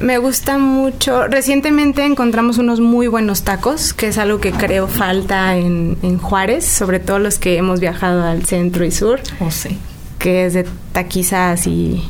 [0.00, 1.26] me gusta mucho.
[1.26, 6.64] Recientemente encontramos unos muy buenos tacos, que es algo que creo falta en, en Juárez,
[6.64, 9.76] sobre todo los que hemos viajado al centro y sur, Oh, sí.
[10.18, 12.02] que es de taquizas y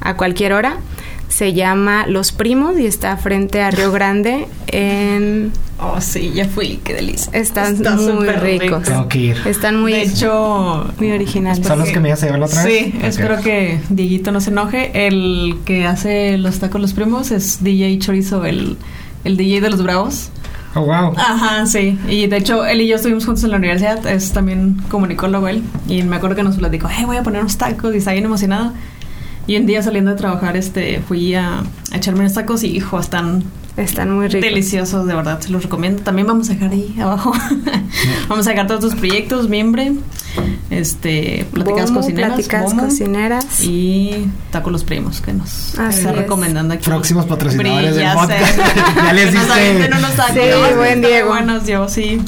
[0.00, 0.76] a cualquier hora.
[1.28, 4.46] Se llama Los Primos y está frente a Río Grande.
[4.66, 5.50] En,
[5.84, 7.30] Oh, sí, ya fui, qué delicia.
[7.32, 8.84] están Está muy súper ricos.
[8.84, 9.36] Tengo que ir.
[9.46, 11.66] Están muy, de hecho, muy originales.
[11.66, 12.84] ¿Son los que me ibas a llevar la otra vez?
[12.84, 15.06] Sí, espero que Dieguito no se enoje.
[15.06, 18.76] El que hace los tacos los primos es DJ Chorizo, el,
[19.24, 20.30] el DJ de los Bravos.
[20.74, 21.14] Oh, wow.
[21.16, 21.98] Ajá, sí.
[22.08, 24.06] Y de hecho, él y yo estuvimos juntos en la universidad.
[24.06, 25.64] Es también comunicólogo él.
[25.88, 27.92] Y me acuerdo que nos platicó, hey, voy a poner unos tacos.
[27.92, 28.72] Y está bien emocionado.
[29.48, 33.00] Y un día saliendo de trabajar, este, fui a, a echarme unos tacos y, hijo,
[33.00, 33.42] están
[33.76, 34.42] Están muy ricos.
[34.42, 35.40] deliciosos, de verdad.
[35.40, 36.02] Se los recomiendo.
[36.02, 37.32] También vamos a dejar ahí abajo.
[38.28, 39.92] vamos a dejar todos tus proyectos, miembre,
[40.70, 42.32] este, pláticas Bomo, cocineras.
[42.32, 43.60] Pláticas Bomo, cocineras.
[43.62, 46.16] Y Taco Los Primos, que nos Así está es.
[46.16, 46.84] recomendando aquí.
[46.84, 48.58] Próximos patrocinadores del ya podcast.
[48.96, 49.46] Ya les unos
[50.16, 50.34] tacos.
[50.34, 51.28] Sí, buen Diego.
[51.30, 52.20] buenos, yo sí.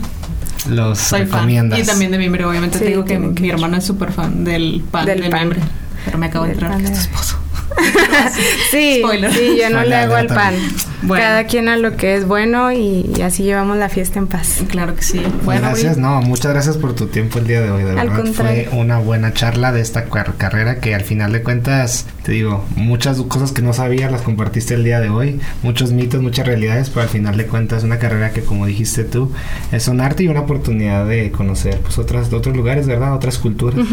[0.68, 1.50] Los Soy fan.
[1.76, 2.78] Y también de Mimbre, obviamente.
[2.78, 5.40] Sí, te digo que mi hermano es súper fan del pan Del de pan.
[5.40, 5.60] Mimbre.
[6.06, 7.36] Pero me acabo de Del enterar pan que es tu esposo.
[8.70, 9.32] Sí, Spoiler.
[9.32, 10.54] sí, yo no le hago al pan.
[11.02, 11.22] Bueno.
[11.22, 14.62] Cada quien a lo que es bueno y, y así llevamos la fiesta en paz.
[14.70, 15.18] Claro que sí.
[15.20, 18.08] Pues Bueno, gracias, no, muchas gracias por tu tiempo el día de hoy, de Al
[18.08, 18.70] verdad contrario.
[18.70, 22.64] fue una buena charla de esta car- carrera que al final de cuentas, te digo,
[22.74, 26.88] muchas cosas que no sabía las compartiste el día de hoy, muchos mitos, muchas realidades,
[26.88, 29.30] pero al final de cuentas es una carrera que como dijiste tú,
[29.72, 33.14] es un arte y una oportunidad de conocer pues otras otros lugares, ¿verdad?
[33.14, 33.86] Otras culturas.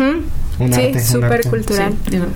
[0.62, 1.94] Un sí, arte, súper cultural.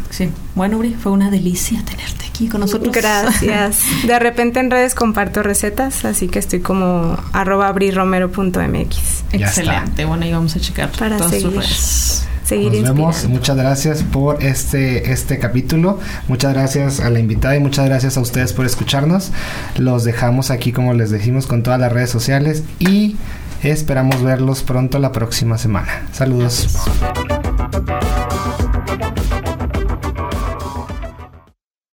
[0.10, 0.30] Sí.
[0.56, 2.94] Bueno, Bri, fue una delicia tenerte aquí con nosotros.
[2.94, 3.80] Gracias.
[4.08, 9.20] De repente en redes comparto recetas, así que estoy como arroba está.
[9.32, 10.06] Excelente.
[10.06, 11.52] Bueno, ahí vamos a checar Para todas seguir.
[11.52, 12.28] redes.
[12.44, 13.40] Seguir Nos vemos, inspirando.
[13.40, 18.22] muchas gracias por este, este capítulo, muchas gracias a la invitada y muchas gracias a
[18.22, 19.32] ustedes por escucharnos.
[19.78, 23.16] Los dejamos aquí como les dijimos con todas las redes sociales y
[23.64, 26.04] esperamos verlos pronto la próxima semana.
[26.12, 26.68] Saludos.